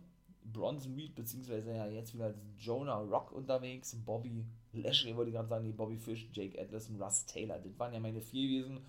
Bronson 0.53 0.95
Reed, 0.95 1.15
beziehungsweise 1.15 1.73
ja 1.73 1.87
jetzt 1.87 2.15
wieder 2.15 2.35
Jonah 2.59 3.01
Rock 3.01 3.33
unterwegs, 3.33 3.97
Bobby 4.05 4.45
Lashley, 4.73 5.17
wollte 5.17 5.31
ich 5.31 5.37
gerade 5.37 5.49
sagen, 5.49 5.65
nee, 5.65 5.73
Bobby 5.73 5.97
Fish, 5.97 6.29
Jake 6.33 6.61
Atlas 6.61 6.89
und 6.89 7.01
Russ 7.01 7.27
Taylor. 7.27 7.59
Das 7.59 7.79
waren 7.79 7.93
ja 7.93 8.01
meine 8.01 8.21
vier 8.21 8.49
gewesen. 8.49 8.81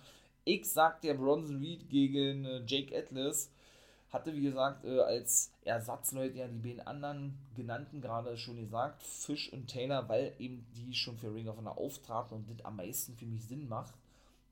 Ich 0.43 0.71
sag 0.71 1.01
der 1.01 1.15
Bronson 1.15 1.57
Reed 1.57 1.89
gegen 1.89 2.45
äh, 2.45 2.63
Jake 2.65 2.97
Atlas. 2.97 3.51
Hatte, 4.09 4.33
wie 4.33 4.41
gesagt, 4.41 4.85
äh, 4.85 5.01
als 5.01 5.51
Ersatzleute 5.65 6.37
ja 6.37 6.47
die 6.47 6.59
beiden 6.59 6.79
anderen 6.81 7.37
genannten 7.55 7.99
gerade 7.99 8.37
schon 8.37 8.57
gesagt, 8.57 9.03
Fish 9.03 9.51
und 9.51 9.67
Taylor, 9.67 10.07
weil 10.07 10.33
eben 10.39 10.65
die 10.75 10.93
schon 10.93 11.17
für 11.17 11.33
Ring 11.33 11.49
of 11.49 11.57
Honor 11.57 11.77
auftraten 11.77 12.37
und 12.37 12.49
das 12.49 12.65
am 12.65 12.77
meisten 12.77 13.17
für 13.17 13.25
mich 13.25 13.45
Sinn 13.45 13.67
macht, 13.67 13.93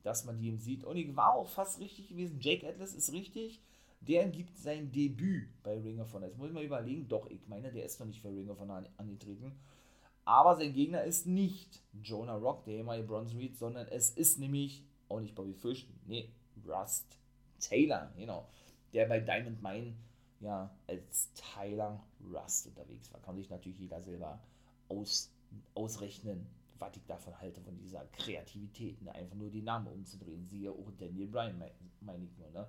dass 0.06 0.26
man 0.26 0.38
die 0.38 0.48
eben 0.48 0.60
sieht. 0.60 0.84
Und 0.84 0.98
ich 0.98 1.16
war 1.16 1.34
auch 1.34 1.50
fast 1.50 1.80
richtig 1.80 2.08
gewesen. 2.08 2.40
Jake 2.40 2.68
Atlas 2.68 2.94
ist 2.94 3.12
richtig 3.12 3.62
der 4.08 4.28
gibt 4.28 4.58
sein 4.58 4.92
Debüt 4.92 5.48
bei 5.64 5.80
Ring 5.80 6.00
of 6.00 6.14
Honor. 6.14 6.28
Jetzt 6.28 6.38
muss 6.38 6.50
ich 6.50 6.54
mal 6.54 6.64
überlegen, 6.64 7.08
doch, 7.08 7.28
ich 7.30 7.48
meine, 7.48 7.72
der 7.72 7.86
ist 7.86 8.00
noch 8.00 8.08
nicht 8.08 8.22
für 8.22 8.30
Ring 8.30 8.50
of 8.50 8.60
Honor 8.60 8.84
angetreten. 8.98 9.54
Aber 10.26 10.56
sein 10.56 10.74
Gegner 10.74 11.04
ist 11.04 11.28
nicht 11.28 11.82
Jonah 12.04 12.36
Rock, 12.36 12.66
der 12.66 12.76
ehemalige 12.76 13.08
Bronze 13.08 13.38
Reed, 13.38 13.58
sondern 13.58 13.88
es 13.88 14.12
ist 14.12 14.40
nämlich 14.40 14.84
auch 15.08 15.20
nicht 15.20 15.36
Bobby 15.36 15.54
Fish, 15.54 15.88
nee, 16.08 16.30
Rust 16.68 17.06
Taylor, 17.60 18.12
genau. 18.18 18.48
Der 18.94 19.06
bei 19.06 19.20
Diamond 19.20 19.62
Mine 19.62 19.94
ja 20.40 20.76
als 20.88 21.32
Tyler 21.34 22.04
Rust 22.34 22.68
unterwegs 22.68 23.12
war. 23.14 23.22
Kann 23.22 23.36
sich 23.36 23.50
natürlich 23.50 23.80
jeder 23.80 24.02
selber 24.02 24.40
aus, 24.90 25.32
ausrechnen, 25.74 26.48
was 26.80 26.96
ich 26.96 27.06
davon 27.06 27.40
halte, 27.40 27.62
von 27.62 27.78
dieser 27.78 28.06
Kreativität, 28.08 29.02
ne? 29.02 29.14
einfach 29.14 29.36
nur 29.36 29.50
die 29.50 29.62
Namen 29.62 29.88
umzudrehen. 29.88 30.46
Siehe 30.46 30.72
auch 30.72 30.92
Daniel 30.98 31.28
Bryan, 31.28 31.64
meine 32.02 32.26
ich 32.26 32.38
nur, 32.38 32.50
ne? 32.52 32.68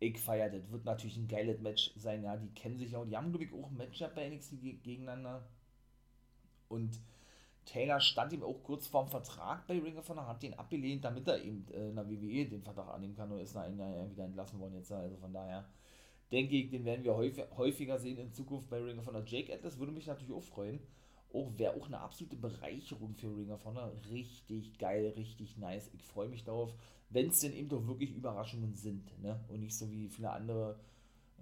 ich 0.00 0.18
feiere 0.18 0.50
das. 0.50 0.70
Wird 0.70 0.84
natürlich 0.84 1.16
ein 1.16 1.28
geiles 1.28 1.60
Match 1.60 1.92
sein, 1.96 2.22
ja. 2.22 2.36
Die 2.36 2.52
kennen 2.54 2.78
sich 2.78 2.94
auch. 2.94 3.04
Die 3.04 3.16
haben, 3.16 3.30
glaube 3.30 3.44
ich, 3.44 3.52
auch 3.52 3.68
ein 3.68 3.76
Matchup 3.76 4.14
bei 4.14 4.28
NXT 4.28 4.60
gegeneinander. 4.82 5.44
Und 6.68 7.00
Taylor 7.64 8.00
stand 8.00 8.32
ihm 8.32 8.42
auch 8.42 8.62
kurz 8.62 8.86
vorm 8.86 9.08
Vertrag 9.08 9.66
bei 9.66 9.78
Ring 9.78 9.98
of 9.98 10.08
Honor, 10.08 10.26
hat 10.26 10.42
den 10.42 10.54
abgelehnt, 10.54 11.04
damit 11.04 11.26
er 11.28 11.42
eben 11.42 11.66
äh, 11.72 11.88
in 11.88 11.96
der 11.96 12.08
WWE 12.08 12.46
den 12.46 12.62
Vertrag 12.62 12.88
annehmen 12.94 13.14
kann 13.14 13.30
und 13.30 13.40
ist 13.40 13.54
da 13.54 13.68
ja 13.68 14.10
wieder 14.10 14.24
entlassen 14.24 14.58
worden 14.60 14.74
jetzt. 14.74 14.92
Also 14.92 15.16
von 15.16 15.32
daher 15.32 15.68
denke 16.30 16.56
ich, 16.56 16.70
den 16.70 16.84
werden 16.84 17.04
wir 17.04 17.16
häufiger 17.16 17.98
sehen 17.98 18.18
in 18.18 18.32
Zukunft 18.32 18.70
bei 18.70 18.80
Ring 18.80 18.98
of 18.98 19.06
Honor. 19.06 19.24
Jake 19.24 19.52
Atlas 19.52 19.78
würde 19.78 19.92
mich 19.92 20.06
natürlich 20.06 20.32
auch 20.32 20.42
freuen. 20.42 20.80
Auch 21.32 21.50
wäre 21.56 21.74
auch 21.74 21.86
eine 21.86 22.00
absolute 22.00 22.36
Bereicherung 22.36 23.14
für 23.14 23.28
Ring 23.28 23.50
of 23.50 23.64
Honor. 23.64 23.92
Richtig 24.10 24.78
geil, 24.78 25.12
richtig 25.16 25.58
nice. 25.58 25.90
Ich 25.92 26.02
freue 26.04 26.28
mich 26.28 26.44
darauf 26.44 26.72
wenn 27.10 27.28
es 27.28 27.40
denn 27.40 27.54
eben 27.54 27.68
doch 27.68 27.86
wirklich 27.86 28.14
Überraschungen 28.14 28.74
sind, 28.74 29.18
ne? 29.22 29.40
Und 29.48 29.60
nicht 29.60 29.76
so 29.76 29.90
wie 29.90 30.08
viele 30.08 30.30
andere 30.30 30.78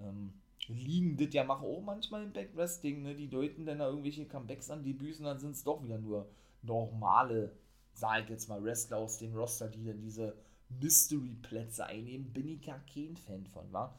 ähm, 0.01 0.33
Ligen 0.69 1.17
das 1.17 1.33
ja 1.35 1.45
machen 1.45 1.67
auch 1.67 1.83
manchmal 1.83 2.25
im 2.25 2.33
Backwrestling, 2.33 3.03
ne? 3.03 3.15
Die 3.15 3.29
deuten 3.29 3.67
dann 3.67 3.79
da 3.79 3.89
irgendwelche 3.89 4.27
Comebacks 4.27 4.71
an, 4.71 4.85
die 4.85 4.93
büßen, 4.93 5.25
dann 5.25 5.41
sind 5.41 5.53
es 5.53 5.65
doch 5.65 5.83
wieder 5.83 5.99
nur 5.99 6.29
normale, 6.63 7.53
sag 7.93 8.25
ich 8.25 8.31
jetzt 8.31 8.49
mal, 8.49 8.63
Wrestler 8.63 8.99
aus 8.99 9.19
dem 9.19 9.35
Roster, 9.35 9.69
die 9.69 9.85
dann 9.85 10.01
diese 10.01 10.37
Mystery-Plätze 10.81 11.87
einnehmen, 11.87 12.33
bin 12.33 12.49
ich 12.49 12.67
ja 12.67 12.79
kein 12.93 13.17
Fan 13.17 13.47
von, 13.47 13.73
wa? 13.73 13.95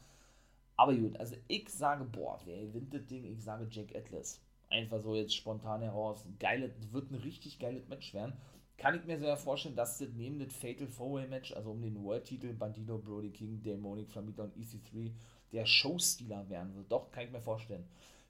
Aber 0.76 0.94
gut, 0.94 1.18
also 1.18 1.34
ich 1.48 1.68
sage, 1.70 2.04
boah, 2.04 2.40
wer 2.44 2.62
gewinnt 2.66 2.94
das 2.94 3.06
Ding? 3.06 3.24
Ich 3.24 3.42
sage 3.42 3.66
Jack 3.70 3.94
Atlas. 3.96 4.40
Einfach 4.70 5.00
so 5.00 5.14
jetzt 5.14 5.34
spontan 5.34 5.82
heraus. 5.82 6.24
Geile, 6.38 6.74
wird 6.92 7.10
ein 7.10 7.16
richtig 7.16 7.58
geiles 7.58 7.88
Match 7.88 8.12
werden 8.14 8.34
kann 8.78 8.94
ich 8.94 9.04
mir 9.04 9.18
sehr 9.18 9.36
vorstellen, 9.36 9.74
dass 9.74 9.98
das 9.98 10.08
neben 10.14 10.38
dem 10.38 10.50
Fatal 10.50 10.86
Four-Way 10.86 11.26
Match, 11.26 11.52
also 11.52 11.72
um 11.72 11.82
den 11.82 12.02
World-Titel, 12.02 12.54
Bandido, 12.54 12.96
Brody 12.96 13.30
King, 13.30 13.60
Demonic, 13.60 14.08
Flamita 14.08 14.44
und 14.44 14.56
EC3, 14.56 15.10
der 15.52 15.66
Showstealer 15.66 16.48
werden 16.48 16.74
wird. 16.76 16.90
Doch, 16.90 17.10
kann 17.10 17.24
ich 17.24 17.32
mir 17.32 17.40
vorstellen. 17.40 17.84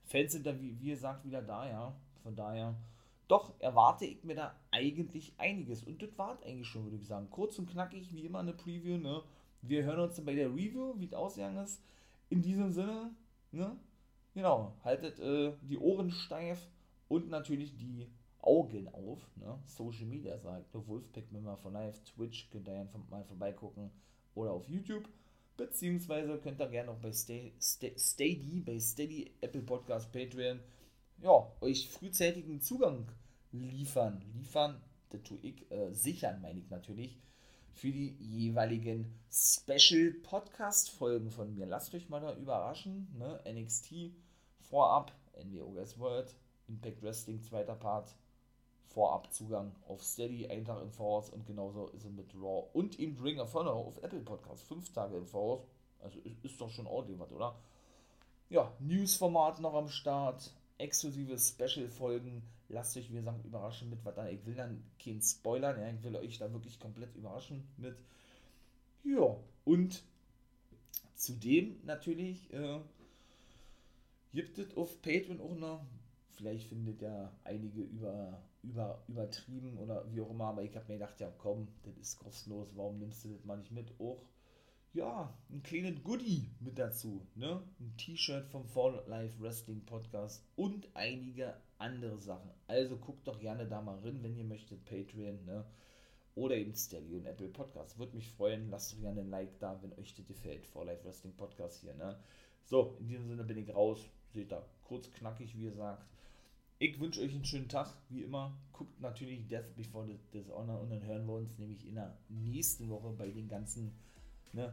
Fans 0.04 0.32
sind 0.32 0.46
da, 0.46 0.58
wie, 0.58 0.80
wie 0.80 0.88
gesagt, 0.88 1.24
wieder 1.24 1.42
da, 1.42 1.68
ja. 1.68 1.94
Von 2.22 2.34
daher, 2.34 2.74
doch, 3.28 3.52
erwarte 3.60 4.06
ich 4.06 4.24
mir 4.24 4.34
da 4.34 4.54
eigentlich 4.70 5.34
einiges. 5.36 5.84
Und 5.84 6.00
das 6.00 6.16
war 6.16 6.38
eigentlich 6.42 6.66
schon, 6.66 6.84
würde 6.84 6.96
ich 6.96 7.06
sagen. 7.06 7.28
Kurz 7.30 7.58
und 7.58 7.70
knackig, 7.70 8.10
wie 8.14 8.24
immer 8.24 8.38
eine 8.38 8.54
Preview, 8.54 8.96
ne? 8.96 9.22
Wir 9.60 9.84
hören 9.84 10.00
uns 10.00 10.16
dann 10.16 10.24
bei 10.24 10.34
der 10.34 10.48
Review, 10.48 10.94
wie 10.96 11.04
es 11.04 11.12
ausgegangen 11.12 11.58
ist. 11.58 11.82
In 12.30 12.40
diesem 12.40 12.72
Sinne, 12.72 13.10
ne? 13.52 13.76
Genau, 14.38 14.72
haltet 14.84 15.18
äh, 15.18 15.52
die 15.62 15.78
Ohren 15.78 16.12
steif 16.12 16.60
und 17.08 17.28
natürlich 17.28 17.76
die 17.76 18.06
Augen 18.40 18.86
auf. 18.86 19.18
Ne? 19.34 19.58
Social 19.66 20.06
Media 20.06 20.38
sagt 20.38 20.72
Wolfpack 20.72 21.32
Member 21.32 21.56
von 21.56 21.72
Live, 21.72 22.00
Twitch, 22.04 22.48
könnt 22.48 22.68
ihr 22.68 22.78
einfach 22.78 23.00
mal 23.10 23.24
vorbeigucken 23.24 23.90
oder 24.36 24.52
auf 24.52 24.68
YouTube. 24.68 25.08
Beziehungsweise 25.56 26.38
könnt 26.38 26.60
ihr 26.60 26.68
gerne 26.68 26.92
auch 26.92 27.00
bei 27.00 27.10
Steady, 27.10 28.60
bei 28.60 28.78
Steady, 28.78 29.32
Apple 29.40 29.62
Podcast, 29.62 30.12
Patreon, 30.12 30.60
ja, 31.20 31.52
euch 31.60 31.88
frühzeitigen 31.88 32.60
Zugang 32.60 33.08
liefern. 33.50 34.22
Liefern, 34.36 34.80
das 35.10 35.20
tue 35.24 35.38
ich, 35.42 35.68
äh, 35.72 35.92
sichern, 35.92 36.40
meine 36.42 36.60
ich 36.60 36.70
natürlich, 36.70 37.18
für 37.72 37.90
die 37.90 38.14
jeweiligen 38.20 39.18
Special 39.32 40.12
Podcast 40.22 40.90
Folgen 40.90 41.32
von 41.32 41.52
mir. 41.52 41.66
Lasst 41.66 41.92
euch 41.92 42.08
mal 42.08 42.20
da 42.20 42.36
überraschen, 42.36 43.08
ne? 43.18 43.40
NXT 43.44 44.12
vorab, 44.70 45.12
NWO 45.44 45.72
Guess 45.72 45.98
World, 45.98 46.34
Impact 46.68 47.02
Wrestling 47.02 47.42
zweiter 47.42 47.74
Part, 47.74 48.14
Vorabzugang 48.88 49.72
auf 49.86 50.02
Steady, 50.02 50.48
einen 50.48 50.64
Tag 50.64 50.82
im 50.82 50.90
Voraus 50.90 51.30
und 51.30 51.46
genauso 51.46 51.88
ist 51.88 52.04
es 52.04 52.10
mit 52.10 52.34
Raw 52.34 52.68
und 52.72 52.98
eben 52.98 53.16
Ring 53.20 53.38
of 53.38 53.52
Honor 53.54 53.74
auf 53.74 54.02
Apple 54.02 54.20
Podcast, 54.20 54.62
fünf 54.64 54.92
Tage 54.92 55.16
im 55.16 55.26
Voraus. 55.26 55.66
Also 56.00 56.18
ist, 56.20 56.44
ist 56.44 56.60
doch 56.60 56.70
schon 56.70 56.86
ordentlich 56.86 57.18
was, 57.18 57.32
oder? 57.32 57.56
Ja, 58.48 58.72
News-Format 58.78 59.60
noch 59.60 59.74
am 59.74 59.88
Start, 59.88 60.52
exklusive 60.78 61.38
Special-Folgen. 61.38 62.42
Lasst 62.68 62.96
euch, 62.96 63.10
wie 63.10 63.16
gesagt, 63.16 63.44
überraschen 63.44 63.90
mit 63.90 64.04
was 64.04 64.14
da. 64.14 64.28
Ich 64.28 64.44
will 64.46 64.54
dann 64.54 64.82
keinen 65.02 65.20
Spoilern, 65.20 65.78
ja, 65.80 65.88
ich 65.90 66.02
will 66.02 66.16
euch 66.16 66.38
da 66.38 66.50
wirklich 66.52 66.78
komplett 66.78 67.14
überraschen 67.14 67.68
mit. 67.76 67.96
Ja, 69.04 69.36
und 69.64 70.02
zudem 71.14 71.80
natürlich 71.84 72.52
äh, 72.52 72.80
gibt 74.32 74.58
es 74.58 74.76
auf 74.76 75.00
Patreon 75.02 75.40
auch 75.40 75.56
noch 75.56 75.84
vielleicht 76.38 76.68
findet 76.68 77.02
ja 77.02 77.32
einige 77.44 77.82
über, 77.82 78.40
über, 78.62 79.02
übertrieben 79.08 79.76
oder 79.78 80.10
wie 80.10 80.20
auch 80.20 80.30
immer, 80.30 80.46
aber 80.46 80.62
ich 80.62 80.74
habe 80.74 80.86
mir 80.88 80.98
gedacht, 80.98 81.20
ja 81.20 81.30
komm, 81.36 81.68
das 81.82 81.96
ist 81.98 82.18
kostenlos, 82.18 82.68
warum 82.74 82.98
nimmst 82.98 83.24
du 83.24 83.30
das 83.30 83.44
mal 83.44 83.58
nicht 83.58 83.72
mit? 83.72 83.92
Auch, 84.00 84.22
ja, 84.94 85.36
ein 85.50 85.62
kleines 85.62 86.02
Goodie 86.02 86.48
mit 86.60 86.78
dazu, 86.78 87.26
ne? 87.34 87.62
Ein 87.78 87.96
T-Shirt 87.96 88.46
vom 88.46 88.64
Fall 88.66 89.02
Life 89.06 89.40
Wrestling 89.40 89.84
Podcast 89.84 90.46
und 90.56 90.88
einige 90.94 91.54
andere 91.78 92.18
Sachen. 92.18 92.50
Also 92.68 92.96
guckt 92.96 93.26
doch 93.26 93.38
gerne 93.38 93.66
da 93.66 93.82
mal 93.82 93.98
rein, 93.98 94.22
wenn 94.22 94.36
ihr 94.36 94.44
möchtet, 94.44 94.84
Patreon, 94.84 95.44
ne? 95.44 95.64
Oder 96.34 96.56
eben 96.56 96.74
Steady 96.74 97.16
und 97.16 97.26
Apple 97.26 97.48
Podcast. 97.48 97.98
Würde 97.98 98.14
mich 98.14 98.30
freuen, 98.30 98.70
lasst 98.70 98.92
doch 98.92 99.00
gerne 99.00 99.20
ein 99.22 99.30
Like 99.30 99.58
da, 99.58 99.82
wenn 99.82 99.92
euch 99.98 100.14
das 100.14 100.26
gefällt, 100.26 100.66
Fall 100.66 100.86
Life 100.86 101.04
Wrestling 101.04 101.34
Podcast 101.36 101.80
hier, 101.80 101.94
ne? 101.94 102.16
So, 102.64 102.96
in 103.00 103.08
diesem 103.08 103.28
Sinne 103.28 103.44
bin 103.44 103.58
ich 103.58 103.74
raus. 103.74 104.08
Seht 104.38 104.52
ihr, 104.52 104.64
kurz 104.84 105.12
knackig, 105.14 105.56
wie 105.56 105.64
gesagt. 105.64 106.06
Ich 106.78 107.00
wünsche 107.00 107.22
euch 107.22 107.34
einen 107.34 107.44
schönen 107.44 107.68
Tag, 107.68 107.92
wie 108.08 108.22
immer. 108.22 108.56
Guckt 108.72 109.00
natürlich 109.00 109.48
Death 109.48 109.74
Before 109.74 110.06
Dishonor 110.32 110.80
und 110.80 110.90
dann 110.90 111.02
hören 111.02 111.26
wir 111.26 111.34
uns 111.34 111.58
nämlich 111.58 111.84
in 111.84 111.96
der 111.96 112.16
nächsten 112.28 112.88
Woche 112.88 113.10
bei 113.18 113.30
den 113.30 113.48
ganzen 113.48 113.90
ne, 114.52 114.72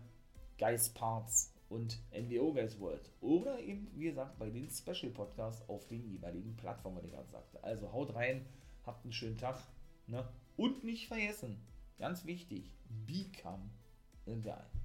Guys 0.59 0.89
Parts 0.89 1.51
und 1.67 1.99
NWO 2.11 2.53
Guys 2.53 2.79
World. 2.79 3.09
Oder 3.21 3.59
eben, 3.59 3.87
wie 3.95 4.03
gesagt, 4.03 4.37
bei 4.37 4.51
den 4.51 4.69
Special 4.69 5.11
Podcasts 5.11 5.67
auf 5.67 5.87
den 5.87 6.07
jeweiligen 6.11 6.55
Plattformen, 6.55 7.01
die 7.01 7.07
ich 7.07 7.13
gerade 7.13 7.31
sagte. 7.31 7.63
Also 7.63 7.91
haut 7.91 8.13
rein, 8.13 8.45
habt 8.85 9.03
einen 9.03 9.13
schönen 9.13 9.39
Tag. 9.39 9.57
Ne? 10.05 10.29
Und 10.57 10.83
nicht 10.83 11.07
vergessen, 11.07 11.57
ganz 11.97 12.23
wichtig, 12.27 12.71
become 13.07 13.71
a 14.27 14.35
guy. 14.35 14.84